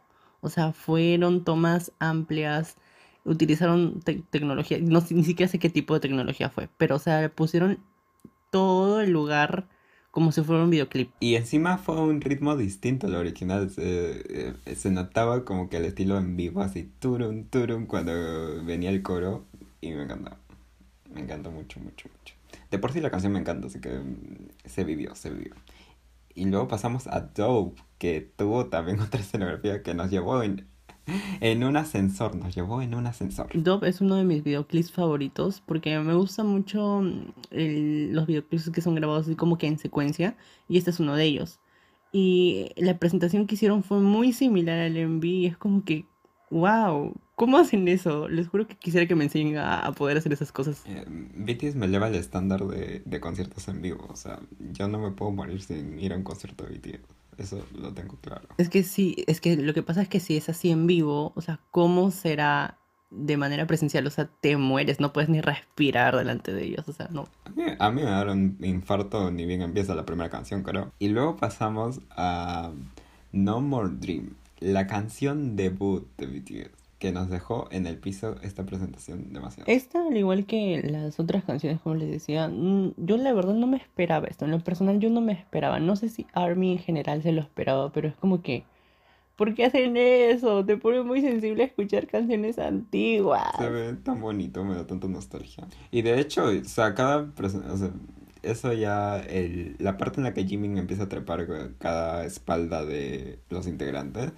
O 0.41 0.49
sea, 0.49 0.73
fueron 0.73 1.43
tomas 1.43 1.91
amplias, 1.97 2.77
utilizaron 3.23 4.01
tecnología, 4.29 4.77
no 4.79 5.03
ni 5.09 5.23
siquiera 5.23 5.51
sé 5.51 5.57
qué 5.57 5.71
tipo 5.71 5.95
de 5.95 6.01
tecnología 6.01 6.49
fue, 6.51 6.69
pero 6.77 6.97
o 6.97 6.99
sea, 6.99 7.29
pusieron 7.29 7.79
todo 8.55 9.01
el 9.01 9.11
lugar 9.11 9.67
como 10.11 10.31
si 10.31 10.41
fuera 10.41 10.63
un 10.63 10.69
videoclip. 10.69 11.11
Y 11.19 11.35
encima 11.35 11.77
fue 11.77 11.99
un 11.99 12.21
ritmo 12.21 12.55
distinto 12.55 13.07
al 13.07 13.15
original. 13.15 13.69
Se, 13.69 14.53
eh, 14.65 14.89
notaba 14.91 15.43
como 15.43 15.67
que 15.67 15.75
el 15.75 15.83
estilo 15.83 16.17
en 16.17 16.37
vivo, 16.37 16.61
así 16.61 16.89
turum, 16.99 17.43
turum, 17.49 17.85
cuando 17.85 18.13
venía 18.63 18.91
el 18.91 19.03
coro. 19.03 19.43
Y 19.81 19.91
me 19.91 20.03
encantó. 20.03 20.37
Me 21.13 21.19
encantó 21.19 21.51
mucho, 21.51 21.81
mucho, 21.81 22.07
mucho. 22.17 22.33
De 22.71 22.79
por 22.79 22.93
sí 22.93 23.01
la 23.01 23.11
canción 23.11 23.33
me 23.33 23.39
encanta, 23.39 23.67
así 23.67 23.81
que 23.81 23.89
mm, 23.89 24.47
se 24.63 24.85
vivió, 24.85 25.15
se 25.15 25.31
vivió. 25.31 25.53
Y 26.33 26.45
luego 26.45 26.69
pasamos 26.69 27.07
a 27.07 27.19
Dope, 27.19 27.81
que 27.97 28.21
tuvo 28.37 28.67
también 28.67 28.99
otra 29.01 29.19
escenografía 29.19 29.83
que 29.83 29.93
nos 29.95 30.09
llevó 30.09 30.41
en 30.43 30.65
en 31.41 31.63
un 31.63 31.77
ascensor, 31.77 32.35
nos 32.35 32.55
llevó 32.55 32.81
en 32.81 32.95
un 32.95 33.07
ascensor. 33.07 33.47
Dove 33.53 33.89
es 33.89 34.01
uno 34.01 34.15
de 34.15 34.23
mis 34.23 34.43
videoclips 34.43 34.91
favoritos 34.91 35.61
porque 35.65 35.97
me 35.99 36.13
gustan 36.15 36.47
mucho 36.47 37.01
mm, 37.01 38.13
los 38.13 38.27
videoclips 38.27 38.69
que 38.69 38.81
son 38.81 38.95
grabados 38.95 39.27
así 39.27 39.35
como 39.35 39.57
que 39.57 39.67
en 39.67 39.77
secuencia 39.77 40.35
y 40.67 40.77
este 40.77 40.89
es 40.89 40.99
uno 40.99 41.15
de 41.15 41.23
ellos. 41.23 41.59
Y 42.11 42.71
la 42.77 42.97
presentación 42.97 43.45
que 43.45 43.55
hicieron 43.55 43.83
fue 43.83 43.99
muy 43.99 44.31
similar 44.31 44.79
al 44.79 44.93
MV 44.93 45.25
y 45.25 45.45
es 45.47 45.57
como 45.57 45.83
que, 45.83 46.05
wow, 46.49 47.13
¿cómo 47.35 47.57
hacen 47.57 47.87
eso? 47.89 48.29
Les 48.29 48.47
juro 48.47 48.67
que 48.67 48.77
quisiera 48.77 49.05
que 49.05 49.15
me 49.15 49.25
enseñen 49.25 49.57
a, 49.57 49.91
poder 49.91 50.17
hacer 50.17 50.31
esas 50.31 50.53
cosas. 50.53 50.81
Eh, 50.87 51.03
BTS 51.07 51.75
me 51.75 51.87
eleva 51.87 52.07
el 52.07 52.15
estándar 52.15 52.65
de, 52.67 53.01
de 53.03 53.19
conciertos 53.19 53.67
en 53.67 53.81
vivo, 53.81 54.07
o 54.09 54.15
sea, 54.15 54.39
yo 54.71 54.87
no 54.87 54.97
me 54.97 55.11
puedo 55.11 55.31
morir 55.31 55.61
sin 55.61 55.99
ir 55.99 56.13
a 56.13 56.15
un 56.15 56.23
concierto 56.23 56.65
de 56.65 56.77
BTS. 56.77 57.15
Eso 57.37 57.65
lo 57.73 57.93
tengo 57.93 58.17
claro. 58.21 58.47
Es 58.57 58.69
que 58.69 58.83
sí, 58.83 59.23
es 59.27 59.41
que 59.41 59.57
lo 59.57 59.73
que 59.73 59.83
pasa 59.83 60.01
es 60.01 60.09
que 60.09 60.19
si 60.19 60.37
es 60.37 60.49
así 60.49 60.71
en 60.71 60.87
vivo, 60.87 61.33
o 61.35 61.41
sea, 61.41 61.59
¿cómo 61.71 62.11
será 62.11 62.77
de 63.09 63.37
manera 63.37 63.67
presencial? 63.67 64.07
O 64.07 64.09
sea, 64.09 64.29
te 64.41 64.57
mueres, 64.57 64.99
no 64.99 65.13
puedes 65.13 65.29
ni 65.29 65.41
respirar 65.41 66.15
delante 66.15 66.53
de 66.53 66.65
ellos, 66.65 66.87
o 66.87 66.93
sea, 66.93 67.07
no. 67.11 67.27
A 67.79 67.91
mí, 67.91 68.01
me 68.01 68.07
dieron 68.07 68.57
infarto 68.61 69.31
ni 69.31 69.45
bien 69.45 69.61
empieza 69.61 69.95
la 69.95 70.05
primera 70.05 70.29
canción, 70.29 70.63
creo. 70.63 70.91
Y 70.99 71.09
luego 71.09 71.35
pasamos 71.35 72.01
a 72.11 72.71
No 73.31 73.61
More 73.61 73.89
Dream, 73.89 74.35
la 74.59 74.87
canción 74.87 75.55
debut 75.55 76.07
de 76.17 76.27
BTS 76.27 76.84
que 77.05 77.11
nos 77.11 77.29
dejó 77.29 77.67
en 77.69 77.85
el 77.85 77.99
piso 77.99 78.35
esta 78.41 78.65
presentación 78.65 79.31
demasiado. 79.31 79.71
Esta, 79.71 80.07
al 80.07 80.17
igual 80.17 80.47
que 80.47 80.81
las 80.83 81.19
otras 81.19 81.43
canciones, 81.43 81.79
como 81.79 81.93
les 81.93 82.09
decía, 82.09 82.47
mm, 82.47 82.95
yo 82.97 83.17
la 83.17 83.31
verdad 83.31 83.53
no 83.53 83.67
me 83.67 83.77
esperaba 83.77 84.25
esto. 84.25 84.45
En 84.45 84.51
lo 84.51 84.59
personal 84.59 84.99
yo 84.99 85.11
no 85.11 85.21
me 85.21 85.33
esperaba. 85.33 85.79
No 85.79 85.95
sé 85.95 86.09
si 86.09 86.25
Army 86.33 86.71
en 86.71 86.79
general 86.79 87.21
se 87.21 87.31
lo 87.31 87.41
esperaba, 87.41 87.91
pero 87.91 88.07
es 88.07 88.15
como 88.15 88.41
que... 88.41 88.63
¿Por 89.35 89.53
qué 89.53 89.65
hacen 89.65 89.97
eso? 89.97 90.65
Te 90.65 90.77
pone 90.77 91.03
muy 91.03 91.21
sensible 91.21 91.61
a 91.61 91.65
escuchar 91.67 92.07
canciones 92.07 92.57
antiguas. 92.57 93.51
Se 93.59 93.69
ve 93.69 93.93
tan 93.93 94.19
bonito, 94.19 94.63
me 94.63 94.73
da 94.73 94.87
tanta 94.87 95.07
nostalgia. 95.07 95.67
Y 95.91 96.01
de 96.01 96.19
hecho, 96.19 96.45
o 96.45 96.63
sea, 96.63 96.95
cada... 96.95 97.31
O 97.37 97.77
sea, 97.77 97.91
eso 98.41 98.73
ya, 98.73 99.19
el, 99.19 99.75
la 99.77 99.97
parte 99.97 100.19
en 100.19 100.23
la 100.23 100.33
que 100.33 100.45
Jimmy 100.45 100.79
empieza 100.79 101.03
a 101.03 101.09
trepar 101.09 101.47
cada 101.77 102.25
espalda 102.25 102.85
de 102.85 103.39
los 103.49 103.67
integrantes, 103.67 104.31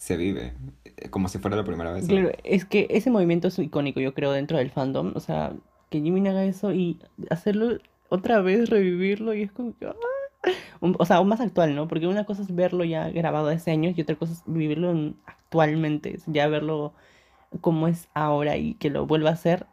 se 0.00 0.16
vive 0.16 0.54
eh, 0.84 1.10
como 1.10 1.28
si 1.28 1.38
fuera 1.38 1.56
la 1.56 1.64
primera 1.64 1.92
vez. 1.92 2.08
Claro, 2.08 2.32
es 2.42 2.64
que 2.64 2.86
ese 2.90 3.10
movimiento 3.10 3.48
es 3.48 3.58
icónico, 3.58 4.00
yo 4.00 4.14
creo, 4.14 4.32
dentro 4.32 4.56
del 4.56 4.70
fandom. 4.70 5.12
O 5.14 5.20
sea, 5.20 5.52
que 5.90 6.00
Jimin 6.00 6.26
haga 6.26 6.44
eso 6.44 6.72
y 6.72 6.98
hacerlo 7.28 7.78
otra 8.08 8.40
vez, 8.40 8.70
revivirlo, 8.70 9.34
y 9.34 9.42
es 9.42 9.52
como 9.52 9.76
que. 9.76 9.86
¡ah! 9.86 9.92
o 10.80 11.04
sea, 11.04 11.16
aún 11.16 11.28
más 11.28 11.40
actual, 11.40 11.74
¿no? 11.74 11.86
Porque 11.86 12.06
una 12.06 12.24
cosa 12.24 12.42
es 12.42 12.54
verlo 12.54 12.82
ya 12.84 13.10
grabado 13.10 13.48
hace 13.48 13.70
años 13.70 13.96
y 13.96 14.00
otra 14.00 14.16
cosa 14.16 14.32
es 14.32 14.42
vivirlo 14.46 15.14
actualmente, 15.26 16.18
ya 16.26 16.48
verlo 16.48 16.94
como 17.60 17.86
es 17.86 18.08
ahora 18.14 18.56
y 18.56 18.74
que 18.74 18.88
lo 18.88 19.06
vuelva 19.06 19.30
a 19.30 19.34
hacer, 19.34 19.66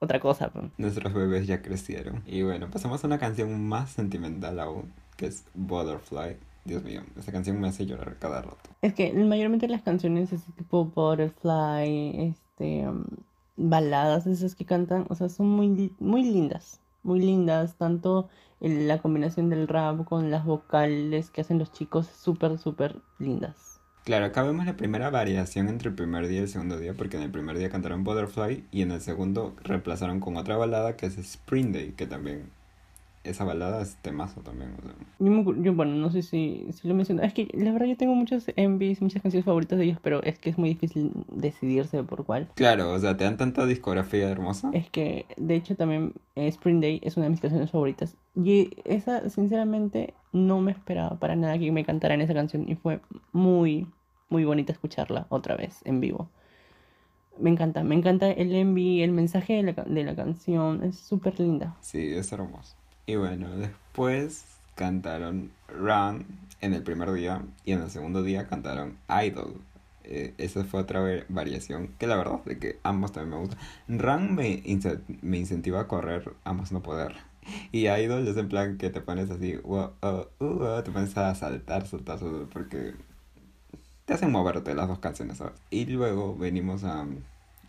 otra 0.00 0.18
cosa. 0.18 0.50
Nuestros 0.78 1.14
bebés 1.14 1.46
ya 1.46 1.62
crecieron. 1.62 2.24
Y 2.26 2.42
bueno, 2.42 2.68
pasamos 2.70 3.04
a 3.04 3.06
una 3.06 3.18
canción 3.20 3.68
más 3.68 3.92
sentimental 3.92 4.58
aún, 4.58 4.92
que 5.16 5.26
es 5.26 5.44
Butterfly 5.54 6.49
Dios 6.64 6.82
mío, 6.82 7.02
esa 7.18 7.32
canción 7.32 7.60
me 7.60 7.68
hace 7.68 7.86
llorar 7.86 8.18
cada 8.18 8.42
rato. 8.42 8.70
Es 8.82 8.94
que 8.94 9.12
mayormente 9.12 9.68
las 9.68 9.82
canciones 9.82 10.32
ese 10.32 10.52
tipo 10.52 10.84
Butterfly, 10.84 12.28
este, 12.28 12.88
um, 12.88 13.04
baladas 13.56 14.26
esas 14.26 14.54
que 14.54 14.64
cantan, 14.64 15.06
o 15.08 15.14
sea, 15.14 15.28
son 15.28 15.48
muy, 15.48 15.92
muy 15.98 16.22
lindas, 16.24 16.80
muy 17.02 17.20
lindas, 17.20 17.76
tanto 17.76 18.28
la 18.60 18.98
combinación 18.98 19.48
del 19.48 19.68
rap 19.68 20.04
con 20.04 20.30
las 20.30 20.44
vocales 20.44 21.30
que 21.30 21.40
hacen 21.40 21.58
los 21.58 21.72
chicos, 21.72 22.06
súper, 22.06 22.58
súper 22.58 22.96
lindas. 23.18 23.80
Claro, 24.04 24.26
acá 24.26 24.42
vemos 24.42 24.64
la 24.66 24.76
primera 24.76 25.10
variación 25.10 25.68
entre 25.68 25.90
el 25.90 25.94
primer 25.94 26.26
día 26.26 26.40
y 26.40 26.42
el 26.42 26.48
segundo 26.48 26.78
día, 26.78 26.94
porque 26.94 27.16
en 27.16 27.22
el 27.22 27.30
primer 27.30 27.58
día 27.58 27.70
cantaron 27.70 28.02
Butterfly 28.02 28.66
y 28.70 28.82
en 28.82 28.92
el 28.92 29.00
segundo 29.00 29.54
reemplazaron 29.62 30.20
con 30.20 30.36
otra 30.36 30.56
balada 30.56 30.96
que 30.96 31.06
es 31.06 31.18
Spring 31.18 31.72
Day, 31.72 31.92
que 31.92 32.06
también 32.06 32.50
esa 33.22 33.44
balada 33.44 33.82
es 33.82 33.96
temazo 33.96 34.40
también. 34.40 34.74
yo, 35.18 35.74
bueno, 35.74 35.94
no 35.94 36.10
sé 36.10 36.22
si, 36.22 36.66
si 36.72 36.88
lo 36.88 36.94
menciono. 36.94 37.22
Es 37.22 37.34
que 37.34 37.48
la 37.52 37.70
verdad 37.70 37.86
yo 37.86 37.96
tengo 37.96 38.14
muchos 38.14 38.46
envies, 38.56 39.02
muchas 39.02 39.20
canciones 39.20 39.44
favoritas 39.44 39.78
de 39.78 39.84
ellos, 39.84 39.98
pero 40.02 40.22
es 40.22 40.38
que 40.38 40.48
es 40.48 40.56
muy 40.56 40.70
difícil 40.70 41.12
decidirse 41.30 42.02
por 42.02 42.24
cuál. 42.24 42.48
Claro, 42.54 42.92
o 42.92 42.98
sea, 42.98 43.16
te 43.16 43.24
dan 43.24 43.36
tanta 43.36 43.66
discografía 43.66 44.28
hermosa. 44.30 44.70
Es 44.72 44.88
que, 44.88 45.26
de 45.36 45.54
hecho, 45.54 45.76
también 45.76 46.14
eh, 46.34 46.48
Spring 46.48 46.80
Day 46.80 47.00
es 47.02 47.16
una 47.16 47.24
de 47.24 47.30
mis 47.30 47.40
canciones 47.40 47.70
favoritas. 47.70 48.16
Y 48.34 48.70
esa, 48.84 49.28
sinceramente, 49.28 50.14
no 50.32 50.60
me 50.60 50.72
esperaba 50.72 51.18
para 51.18 51.36
nada 51.36 51.58
que 51.58 51.70
me 51.72 51.84
cantaran 51.84 52.22
esa 52.22 52.32
canción. 52.32 52.66
Y 52.68 52.76
fue 52.76 53.00
muy, 53.32 53.86
muy 54.30 54.44
bonita 54.46 54.72
escucharla 54.72 55.26
otra 55.28 55.56
vez 55.56 55.80
en 55.84 56.00
vivo. 56.00 56.30
Me 57.38 57.50
encanta, 57.50 57.84
me 57.84 57.94
encanta 57.94 58.30
el 58.30 58.54
envy, 58.54 59.02
el 59.02 59.12
mensaje 59.12 59.62
de 59.62 59.62
la, 59.62 59.84
de 59.84 60.04
la 60.04 60.14
canción, 60.14 60.84
es 60.84 60.98
súper 60.98 61.38
linda. 61.38 61.76
Sí, 61.80 62.12
es 62.12 62.32
hermoso. 62.32 62.79
Y 63.06 63.16
bueno, 63.16 63.48
después 63.56 64.44
cantaron 64.74 65.50
Run 65.68 66.26
en 66.60 66.74
el 66.74 66.82
primer 66.82 67.12
día 67.12 67.42
y 67.64 67.72
en 67.72 67.82
el 67.82 67.90
segundo 67.90 68.22
día 68.22 68.46
cantaron 68.46 68.98
Idol. 69.08 69.60
Eh, 70.04 70.34
esa 70.38 70.64
fue 70.64 70.80
otra 70.80 71.02
variación 71.28 71.88
que 71.98 72.06
la 72.06 72.16
verdad 72.16 72.42
de 72.44 72.58
que 72.58 72.78
ambos 72.82 73.12
también 73.12 73.30
me 73.30 73.46
gustan. 73.46 73.58
Run 73.88 74.34
me, 74.34 74.62
me 75.22 75.38
incentiva 75.38 75.80
a 75.80 75.88
correr, 75.88 76.32
ambos 76.44 76.72
no 76.72 76.82
poder. 76.82 77.14
Y 77.72 77.88
Idol 77.88 78.26
es 78.26 78.36
en 78.36 78.48
plan 78.48 78.78
que 78.78 78.90
te 78.90 79.00
pones 79.00 79.30
así, 79.30 79.58
uh, 79.62 79.88
uh, 80.00 80.82
te 80.82 80.90
pones 80.90 81.16
a 81.16 81.34
saltar, 81.34 81.86
saltar, 81.86 82.18
saltar, 82.18 82.46
porque 82.52 82.94
te 84.04 84.14
hacen 84.14 84.30
moverte 84.30 84.74
las 84.74 84.88
dos 84.88 84.98
canciones. 84.98 85.42
Y 85.70 85.86
luego 85.86 86.36
venimos 86.36 86.84
a 86.84 87.06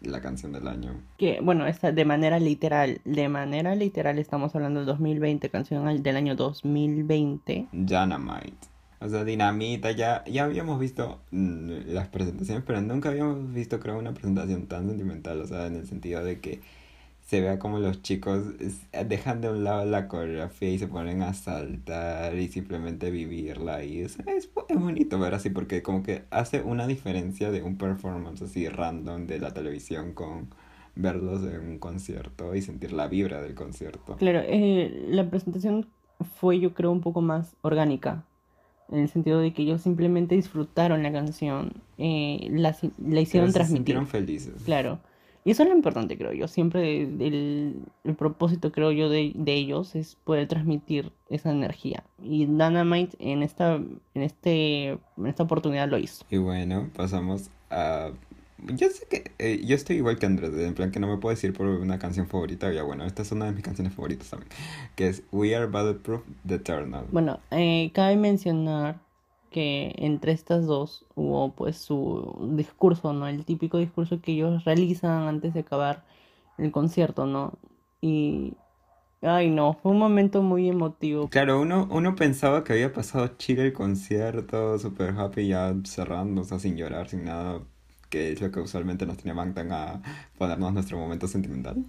la 0.02 0.22
canción 0.22 0.52
del 0.52 0.68
año. 0.68 0.94
Que 1.18 1.40
bueno, 1.42 1.68
esta 1.68 1.92
de 1.92 2.06
manera 2.06 2.40
literal, 2.40 3.02
de 3.06 3.30
manera 3.30 3.76
literal 3.76 4.20
estamos 4.20 4.56
hablando 4.56 4.80
del 4.82 4.88
2020, 4.88 5.50
canción 5.50 6.04
del 6.04 6.16
año 6.16 6.36
2020. 6.36 7.68
Dynamite. 7.72 8.72
O 9.02 9.10
sea, 9.10 9.24
Dinamita, 9.24 9.90
ya, 9.92 10.24
ya 10.26 10.44
habíamos 10.44 10.80
visto 10.80 11.20
las 11.32 12.08
presentaciones, 12.10 12.64
pero 12.66 12.82
nunca 12.82 13.10
habíamos 13.10 13.52
visto, 13.52 13.80
creo, 13.80 13.98
una 13.98 14.14
presentación 14.14 14.68
tan 14.68 14.88
sentimental, 14.88 15.42
o 15.42 15.48
sea, 15.48 15.66
en 15.66 15.76
el 15.76 15.88
sentido 15.88 16.24
de 16.24 16.40
que 16.40 16.62
se 17.32 17.40
vea 17.40 17.60
como 17.60 17.80
los 17.80 18.02
chicos 18.02 18.44
dejan 19.08 19.40
de 19.40 19.50
un 19.50 19.64
lado 19.64 19.86
la 19.86 20.10
coreografía 20.10 20.70
y 20.70 20.78
se 20.78 20.90
ponen 20.90 21.22
a 21.22 21.34
saltar 21.34 22.38
y 22.38 22.50
simplemente 22.50 23.10
vivirla 23.10 23.86
y 23.86 24.02
es, 24.02 24.18
es, 24.28 24.50
bonito 24.54 25.18
ver 25.18 25.34
así 25.34 25.50
porque 25.50 25.82
como 25.82 26.04
que 26.04 26.26
hace 26.30 26.62
una 26.62 26.88
diferencia 26.88 27.50
de 27.50 27.64
un 27.64 27.78
performance 27.78 28.42
así 28.42 28.68
random 28.68 29.28
de 29.28 29.40
la 29.40 29.54
televisión 29.54 30.12
con 30.12 30.50
verlos 30.96 31.42
en 31.44 31.62
un 31.62 31.80
concierto 31.80 32.54
y 32.54 32.62
sentir 32.62 32.92
la 32.92 33.08
vibra 33.08 33.42
del 33.42 33.56
concierto. 33.56 34.18
Claro, 34.18 34.42
eh, 34.44 35.06
la 35.08 35.30
presentación 35.30 35.88
fue 36.36 36.60
yo 36.60 36.74
creo 36.74 36.92
un 36.92 37.00
poco 37.00 37.22
más 37.22 37.56
orgánica 37.62 38.26
en 38.90 39.00
el 39.00 39.08
sentido 39.08 39.40
de 39.40 39.54
que 39.54 39.62
ellos 39.62 39.80
simplemente 39.80 40.36
disfrutaron 40.36 41.02
la 41.02 41.14
canción, 41.14 41.76
eh, 41.98 42.50
la, 42.52 42.76
la 42.98 43.22
hicieron 43.22 43.54
transmitir. 43.54 43.56
Se 43.56 43.74
sintieron 43.78 44.08
felices. 44.08 44.64
Claro 44.66 45.00
Y 45.44 45.52
eso 45.52 45.64
es 45.64 45.70
lo 45.70 45.76
importante, 45.76 46.18
creo 46.18 46.34
yo. 46.34 46.48
Siempre 46.48 47.02
el, 47.02 47.84
el 48.04 48.16
propósito, 48.16 48.72
creo 48.72 48.92
yo, 48.92 49.10
de, 49.10 49.32
de, 49.34 49.54
ellos 49.54 49.96
es 49.96 50.16
poder 50.24 50.48
transmitir 50.48 51.12
esa 51.30 51.52
energía. 51.52 52.04
Y 52.22 52.46
Dynamite 52.46 53.18
en 53.20 53.42
esta, 53.42 53.76
en 53.76 54.22
este, 54.22 54.90
en 54.90 55.28
esta 55.28 55.44
oportunidad 55.44 55.90
lo 55.90 55.98
hizo. 55.98 56.26
Y 56.30 56.38
bueno, 56.38 56.90
pasamos 56.96 57.50
a... 57.70 58.12
Yo 58.68 58.88
sé 58.90 59.08
que 59.10 59.32
eh, 59.40 59.64
yo 59.66 59.76
estoy 59.76 59.96
igual 59.96 60.20
que 60.20 60.28
Andrés, 60.28 60.54
en 60.54 60.76
plan 60.76 60.92
que 60.92 61.00
no 61.00 61.08
me 61.08 61.18
puedo 61.18 61.34
decir 61.34 61.52
por 61.52 61.66
una 61.66 61.98
canción 61.98 62.28
favorita. 62.28 62.72
Ya 62.72 62.84
bueno, 62.84 63.06
esta 63.06 63.24
es 63.24 63.32
una 63.32 63.46
de 63.46 63.54
mis 63.54 63.64
canciones 63.64 63.96
favoritas 63.96 64.30
también, 64.30 64.52
que 64.96 65.08
es 65.08 65.24
We 65.32 65.56
Are 65.56 65.66
Bulletproof 65.66 66.22
The 66.46 66.56
Eternal. 66.56 67.06
Bueno, 67.12 67.40
eh, 67.50 67.90
cabe 67.96 68.18
mencionar 68.18 69.00
que 69.52 69.94
entre 69.98 70.32
estas 70.32 70.66
dos 70.66 71.06
hubo 71.16 71.54
pues 71.54 71.78
su 71.78 72.50
discurso, 72.56 73.14
¿no? 73.14 73.28
El 73.28 73.46
típico 73.46 73.78
discurso 73.78 74.22
que 74.22 74.32
ellos 74.32 74.64
realizan 74.66 75.28
antes 75.28 75.54
de 75.54 75.60
acabar 75.60 76.04
el 76.58 76.72
concierto, 76.72 77.26
¿no? 77.28 77.54
Y... 78.02 78.54
Ay, 79.24 79.52
no, 79.52 79.74
fue 79.74 79.92
un 79.92 80.00
momento 80.00 80.42
muy 80.42 80.68
emotivo. 80.68 81.30
Claro, 81.30 81.62
uno, 81.62 81.88
uno 81.92 82.16
pensaba 82.16 82.64
que 82.64 82.74
había 82.74 82.92
pasado 82.92 83.28
chido 83.38 83.62
el 83.62 83.72
concierto, 83.72 84.80
super 84.80 85.12
happy, 85.12 85.50
ya 85.50 85.76
cerrando, 85.84 86.42
o 86.42 86.44
sea, 86.44 86.58
sin 86.58 86.76
llorar, 86.76 87.08
sin 87.08 87.26
nada, 87.26 87.62
que 88.10 88.32
es 88.32 88.42
lo 88.42 88.50
que 88.50 88.62
usualmente 88.62 89.06
nos 89.06 89.18
tiene 89.18 89.38
Bangtan 89.38 89.72
a 89.72 90.02
ponernos 90.40 90.74
nuestro 90.74 90.98
momento 90.98 91.28
sentimental. 91.28 91.86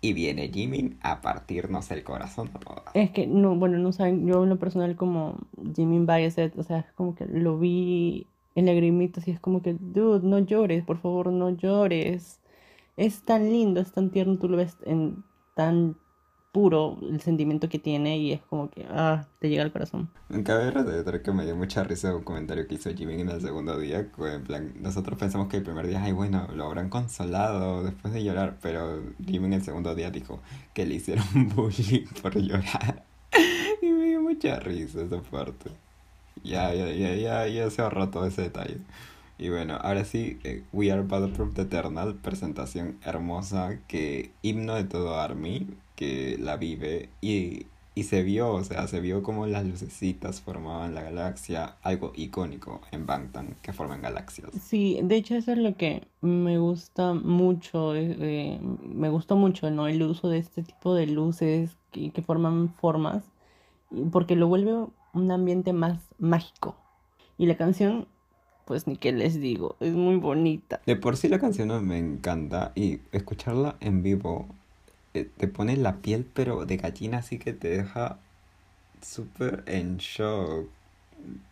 Y 0.00 0.12
viene 0.12 0.48
Jimin 0.48 0.98
a 1.02 1.20
partirnos 1.20 1.90
el 1.90 2.04
corazón 2.04 2.50
a 2.54 2.60
todas. 2.60 2.84
Es 2.94 3.10
que, 3.10 3.26
no, 3.26 3.56
bueno, 3.56 3.78
no 3.78 3.92
saben, 3.92 4.26
yo 4.26 4.44
en 4.44 4.48
lo 4.48 4.58
personal 4.58 4.94
como 4.94 5.38
Jimin 5.74 6.06
Bayeset, 6.06 6.56
o 6.56 6.62
sea, 6.62 6.78
es 6.80 6.92
como 6.92 7.14
que 7.16 7.26
lo 7.26 7.58
vi 7.58 8.26
en 8.54 8.66
lagrimitas 8.66 9.26
y 9.26 9.32
es 9.32 9.40
como 9.40 9.60
que, 9.62 9.74
dude, 9.74 10.26
no 10.26 10.38
llores, 10.38 10.84
por 10.84 10.98
favor, 10.98 11.32
no 11.32 11.50
llores. 11.50 12.40
Es 12.96 13.22
tan 13.22 13.50
lindo, 13.50 13.80
es 13.80 13.92
tan 13.92 14.10
tierno, 14.10 14.38
tú 14.38 14.48
lo 14.48 14.56
ves 14.56 14.76
en 14.84 15.24
tan 15.54 15.96
puro 16.58 16.98
el 17.08 17.20
sentimiento 17.20 17.68
que 17.68 17.78
tiene 17.78 18.18
y 18.18 18.32
es 18.32 18.40
como 18.40 18.68
que, 18.68 18.84
ah, 18.90 19.28
te 19.38 19.48
llega 19.48 19.62
al 19.62 19.70
corazón. 19.70 20.10
Cabe 20.42 20.72
recordar 20.72 21.22
que 21.22 21.30
me 21.30 21.44
dio 21.44 21.54
mucha 21.54 21.84
risa 21.84 22.12
un 22.16 22.24
comentario 22.24 22.66
que 22.66 22.74
hizo 22.74 22.92
Jimmy 22.92 23.20
en 23.20 23.28
el 23.28 23.40
segundo 23.40 23.78
día, 23.78 24.00
en 24.00 24.42
plan, 24.42 24.72
nosotros 24.80 25.16
pensamos 25.16 25.46
que 25.46 25.58
el 25.58 25.62
primer 25.62 25.86
día, 25.86 26.02
ay, 26.02 26.10
bueno, 26.10 26.48
lo 26.56 26.64
habrán 26.64 26.88
consolado 26.88 27.84
después 27.84 28.12
de 28.12 28.24
llorar, 28.24 28.58
pero 28.60 29.00
Jimmy 29.24 29.46
en 29.46 29.52
el 29.52 29.62
segundo 29.62 29.94
día 29.94 30.10
dijo 30.10 30.40
que 30.74 30.84
le 30.84 30.96
hicieron 30.96 31.24
bullying 31.54 32.06
por 32.20 32.36
llorar. 32.36 33.04
y 33.80 33.86
me 33.86 34.06
dio 34.06 34.20
mucha 34.20 34.58
risa 34.58 35.02
esa 35.02 35.22
parte. 35.22 35.70
Ya, 36.42 36.74
ya, 36.74 36.90
ya, 36.90 37.14
ya, 37.14 37.46
ya 37.46 37.70
se 37.70 37.82
ahorró 37.82 38.08
todo 38.08 38.26
ese 38.26 38.42
detalle. 38.42 38.78
Y 39.38 39.50
bueno, 39.50 39.78
ahora 39.80 40.04
sí, 40.04 40.40
eh, 40.42 40.64
We 40.72 40.90
Are 40.90 41.02
Battleproof 41.02 41.56
Eternal, 41.56 42.16
presentación 42.16 42.98
hermosa 43.04 43.78
que 43.86 44.32
himno 44.42 44.74
de 44.74 44.82
todo 44.82 45.20
Army, 45.20 45.68
que 45.98 46.38
la 46.38 46.56
vive 46.56 47.08
y, 47.20 47.66
y 47.96 48.04
se 48.04 48.22
vio, 48.22 48.52
o 48.52 48.62
sea, 48.62 48.86
se 48.86 49.00
vio 49.00 49.24
como 49.24 49.48
las 49.48 49.66
lucecitas 49.66 50.40
formaban 50.40 50.94
la 50.94 51.02
galaxia, 51.02 51.74
algo 51.82 52.12
icónico 52.14 52.80
en 52.92 53.04
Bangtan, 53.04 53.56
que 53.62 53.72
forman 53.72 54.00
galaxias. 54.00 54.52
Sí, 54.62 55.00
de 55.02 55.16
hecho 55.16 55.34
eso 55.34 55.50
es 55.50 55.58
lo 55.58 55.76
que 55.76 56.06
me 56.20 56.58
gusta 56.58 57.14
mucho, 57.14 57.96
eh, 57.96 58.60
me 58.60 59.08
gustó 59.10 59.34
mucho, 59.34 59.68
¿no? 59.72 59.88
El 59.88 60.00
uso 60.04 60.28
de 60.28 60.38
este 60.38 60.62
tipo 60.62 60.94
de 60.94 61.08
luces 61.08 61.76
que, 61.90 62.10
que 62.10 62.22
forman 62.22 62.72
formas, 62.74 63.24
porque 64.12 64.36
lo 64.36 64.46
vuelve 64.46 64.72
un 65.14 65.30
ambiente 65.32 65.72
más 65.72 65.98
mágico. 66.20 66.76
Y 67.38 67.46
la 67.46 67.56
canción 67.56 68.06
pues 68.64 68.86
ni 68.86 68.96
qué 68.96 69.12
les 69.12 69.40
digo, 69.40 69.76
es 69.80 69.94
muy 69.94 70.16
bonita. 70.16 70.82
De 70.84 70.94
por 70.94 71.16
sí 71.16 71.28
la 71.28 71.38
canción 71.38 71.68
me 71.86 71.96
encanta 71.96 72.72
y 72.74 73.00
escucharla 73.12 73.76
en 73.80 74.02
vivo 74.02 74.46
te 75.24 75.48
pone 75.48 75.76
la 75.76 75.96
piel 75.96 76.26
pero 76.32 76.66
de 76.66 76.76
gallina 76.76 77.18
así 77.18 77.38
que 77.38 77.52
te 77.52 77.68
deja 77.68 78.18
súper 79.02 79.62
en 79.66 79.98
shock. 79.98 80.68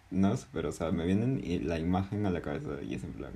No, 0.08 0.34
pero 0.52 0.68
o 0.68 0.72
sea, 0.72 0.92
me 0.92 1.04
viene 1.04 1.58
la 1.64 1.80
imagen 1.80 2.26
a 2.26 2.30
la 2.30 2.40
cabeza 2.40 2.80
y 2.88 2.94
es 2.94 3.02
en 3.02 3.12
plan, 3.12 3.32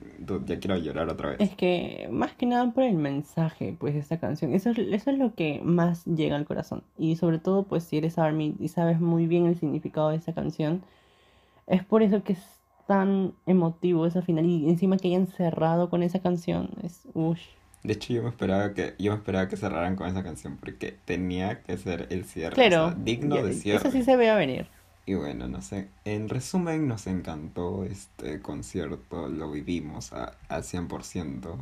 ya 0.46 0.60
quiero 0.60 0.76
llorar 0.76 1.08
otra 1.08 1.30
vez. 1.30 1.40
Es 1.40 1.56
que 1.56 2.08
más 2.12 2.32
que 2.34 2.46
nada 2.46 2.70
por 2.72 2.84
el 2.84 2.94
mensaje, 2.94 3.74
pues, 3.78 3.94
de 3.94 4.00
esta 4.00 4.20
canción. 4.20 4.54
Eso, 4.54 4.70
eso 4.70 5.10
es 5.10 5.18
lo 5.18 5.34
que 5.34 5.60
más 5.64 6.04
llega 6.04 6.36
al 6.36 6.46
corazón. 6.46 6.84
Y 6.96 7.16
sobre 7.16 7.40
todo, 7.40 7.64
pues, 7.64 7.82
si 7.82 7.98
eres 7.98 8.18
ARMY 8.18 8.54
y 8.60 8.68
sabes 8.68 9.00
muy 9.00 9.26
bien 9.26 9.46
el 9.46 9.58
significado 9.58 10.10
de 10.10 10.16
esa 10.16 10.32
canción, 10.32 10.82
es 11.66 11.84
por 11.84 12.04
eso 12.04 12.22
que 12.22 12.34
es 12.34 12.60
tan 12.86 13.34
emotivo 13.46 14.06
esa 14.06 14.22
final 14.22 14.46
y 14.46 14.68
encima 14.68 14.96
que 14.96 15.08
hayan 15.08 15.26
cerrado 15.26 15.90
con 15.90 16.02
esa 16.02 16.20
canción 16.20 16.70
es 16.82 17.02
uff. 17.14 17.38
De 17.82 17.94
hecho 17.94 18.12
yo 18.12 18.22
me 18.22 18.28
esperaba 18.28 18.74
que 18.74 18.94
yo 18.98 19.12
me 19.12 19.18
esperaba 19.18 19.48
que 19.48 19.56
cerraran 19.56 19.96
con 19.96 20.08
esa 20.08 20.22
canción 20.22 20.56
porque 20.56 20.96
tenía 21.04 21.62
que 21.62 21.78
ser 21.78 22.08
el 22.10 22.24
cierre, 22.24 22.54
claro, 22.54 22.94
digno 22.96 23.42
de 23.42 23.54
cierre. 23.54 23.78
Eso 23.78 23.90
sí 23.90 24.02
se 24.02 24.16
ve 24.16 24.28
a 24.28 24.36
venir. 24.36 24.66
Y 25.06 25.14
bueno, 25.14 25.48
no 25.48 25.62
sé, 25.62 25.88
en 26.04 26.28
resumen 26.28 26.86
nos 26.86 27.06
encantó 27.06 27.84
este 27.84 28.40
concierto, 28.40 29.28
lo 29.28 29.50
vivimos 29.50 30.12
a, 30.12 30.36
al 30.48 30.62
100% 30.62 31.56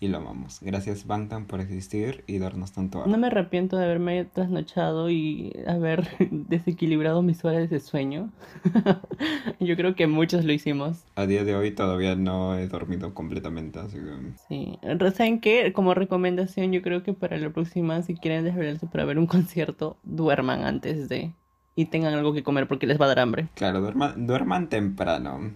y 0.00 0.08
lo 0.08 0.18
amamos. 0.18 0.58
Gracias 0.60 1.06
Bangtan 1.06 1.46
por 1.46 1.60
existir 1.60 2.24
y 2.26 2.38
darnos 2.38 2.72
tanto 2.72 2.98
amor. 2.98 3.08
No 3.10 3.18
me 3.18 3.28
arrepiento 3.28 3.76
de 3.76 3.84
haberme 3.84 4.24
trasnochado 4.24 5.10
y 5.10 5.52
haber 5.66 6.08
desequilibrado 6.30 7.22
mis 7.22 7.44
horas 7.44 7.70
de 7.70 7.80
sueño. 7.80 8.30
Yo 9.60 9.76
creo 9.76 9.94
que 9.94 10.06
muchos 10.06 10.44
lo 10.44 10.52
hicimos. 10.52 11.04
A 11.16 11.26
día 11.26 11.44
de 11.44 11.54
hoy 11.54 11.70
todavía 11.70 12.16
no 12.16 12.56
he 12.56 12.68
dormido 12.68 13.14
completamente, 13.14 13.78
así 13.78 13.98
que... 13.98 14.32
Sí, 14.48 14.78
¿saben 15.14 15.40
qué? 15.40 15.72
Como 15.72 15.94
recomendación 15.94 16.72
yo 16.72 16.82
creo 16.82 17.02
que 17.02 17.12
para 17.12 17.36
la 17.36 17.50
próxima, 17.50 18.02
si 18.02 18.14
quieren 18.14 18.44
desvelarse 18.44 18.86
para 18.86 19.04
ver 19.04 19.18
un 19.18 19.26
concierto, 19.26 19.96
duerman 20.02 20.64
antes 20.64 21.08
de... 21.08 21.32
Y 21.76 21.86
tengan 21.86 22.14
algo 22.14 22.32
que 22.32 22.44
comer 22.44 22.68
porque 22.68 22.86
les 22.86 23.00
va 23.00 23.06
a 23.06 23.08
dar 23.08 23.18
hambre. 23.18 23.48
Claro, 23.54 23.80
duerman, 23.80 24.26
duerman 24.26 24.68
temprano. 24.68 25.52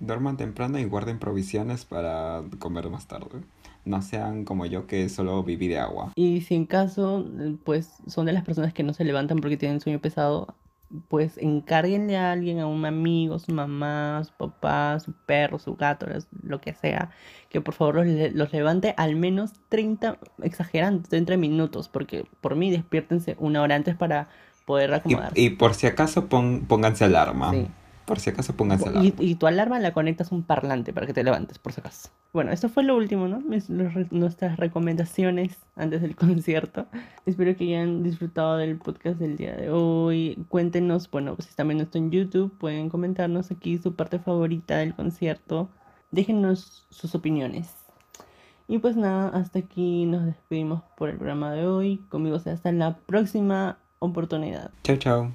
Duerman 0.00 0.36
temprano 0.36 0.78
y 0.78 0.84
guarden 0.84 1.18
provisiones 1.18 1.84
para 1.84 2.42
comer 2.58 2.88
más 2.90 3.06
tarde 3.06 3.42
no 3.88 4.02
sean 4.02 4.44
como 4.44 4.66
yo 4.66 4.86
que 4.86 5.08
solo 5.08 5.42
viví 5.42 5.66
de 5.68 5.78
agua. 5.78 6.12
Y 6.14 6.42
si 6.42 6.54
en 6.54 6.66
caso, 6.66 7.26
pues 7.64 7.90
son 8.06 8.26
de 8.26 8.32
las 8.32 8.44
personas 8.44 8.72
que 8.72 8.82
no 8.82 8.92
se 8.92 9.04
levantan 9.04 9.38
porque 9.38 9.56
tienen 9.56 9.80
sueño 9.80 9.98
pesado, 9.98 10.54
pues 11.08 11.36
encárguenle 11.38 12.16
a 12.16 12.32
alguien, 12.32 12.60
a 12.60 12.66
un 12.66 12.84
amigo, 12.86 13.38
su 13.38 13.52
mamá, 13.52 14.22
su 14.24 14.32
papá, 14.32 14.98
su 15.00 15.12
perro, 15.12 15.58
su 15.58 15.74
gato, 15.74 16.06
lo 16.42 16.60
que 16.60 16.72
sea, 16.72 17.10
que 17.50 17.60
por 17.60 17.74
favor 17.74 18.06
los, 18.06 18.52
levante 18.52 18.94
al 18.96 19.16
menos 19.16 19.52
30, 19.68 20.18
exagerando, 20.42 21.08
30 21.08 21.36
minutos, 21.36 21.88
porque 21.88 22.24
por 22.40 22.56
mí 22.56 22.70
despiértense 22.70 23.36
una 23.38 23.62
hora 23.62 23.74
antes 23.74 23.96
para 23.96 24.28
poder 24.64 24.92
acomodarse. 24.94 25.40
Y, 25.40 25.50
por 25.50 25.74
si 25.74 25.86
acaso 25.86 26.26
pónganse 26.26 27.04
alarma. 27.04 27.50
Sí. 27.52 27.66
Por 28.08 28.20
si 28.20 28.30
acaso 28.30 28.54
pónganse 28.54 28.88
alarma. 28.88 29.12
Y, 29.18 29.34
tu 29.34 29.46
alarma 29.46 29.78
la 29.78 29.92
conectas 29.92 30.32
a 30.32 30.34
un 30.34 30.42
parlante 30.42 30.94
para 30.94 31.06
que 31.06 31.12
te 31.12 31.22
levantes, 31.22 31.58
por 31.58 31.74
si 31.74 31.80
acaso. 31.82 32.08
Bueno, 32.32 32.52
esto 32.52 32.70
fue 32.70 32.82
lo 32.82 32.96
último, 32.96 33.28
¿no? 33.28 33.42
nuestras 34.10 34.56
recomendaciones 34.56 35.58
antes 35.76 36.00
del 36.00 36.16
concierto. 36.16 36.86
Espero 37.26 37.54
que 37.54 37.64
hayan 37.64 38.02
disfrutado 38.02 38.56
del 38.56 38.78
podcast 38.78 39.18
del 39.18 39.36
día 39.36 39.54
de 39.54 39.68
hoy. 39.70 40.42
Cuéntenos, 40.48 41.10
bueno, 41.10 41.36
si 41.38 41.50
están 41.50 41.68
viendo 41.68 41.84
esto 41.84 41.98
en 41.98 42.10
YouTube, 42.10 42.50
pueden 42.56 42.88
comentarnos 42.88 43.50
aquí 43.50 43.76
su 43.76 43.94
parte 43.94 44.18
favorita 44.18 44.78
del 44.78 44.94
concierto. 44.94 45.68
Déjenos 46.10 46.86
sus 46.88 47.14
opiniones. 47.14 47.74
Y 48.68 48.78
pues 48.78 48.96
nada, 48.96 49.28
hasta 49.28 49.58
aquí 49.58 50.06
nos 50.06 50.24
despedimos 50.24 50.82
por 50.96 51.10
el 51.10 51.16
programa 51.16 51.52
de 51.52 51.66
hoy. 51.66 51.98
Conmigo 52.08 52.38
sea 52.38 52.54
hasta 52.54 52.72
la 52.72 52.96
próxima 52.96 53.76
oportunidad. 53.98 54.70
Chao, 54.82 54.96
chao. 54.96 55.32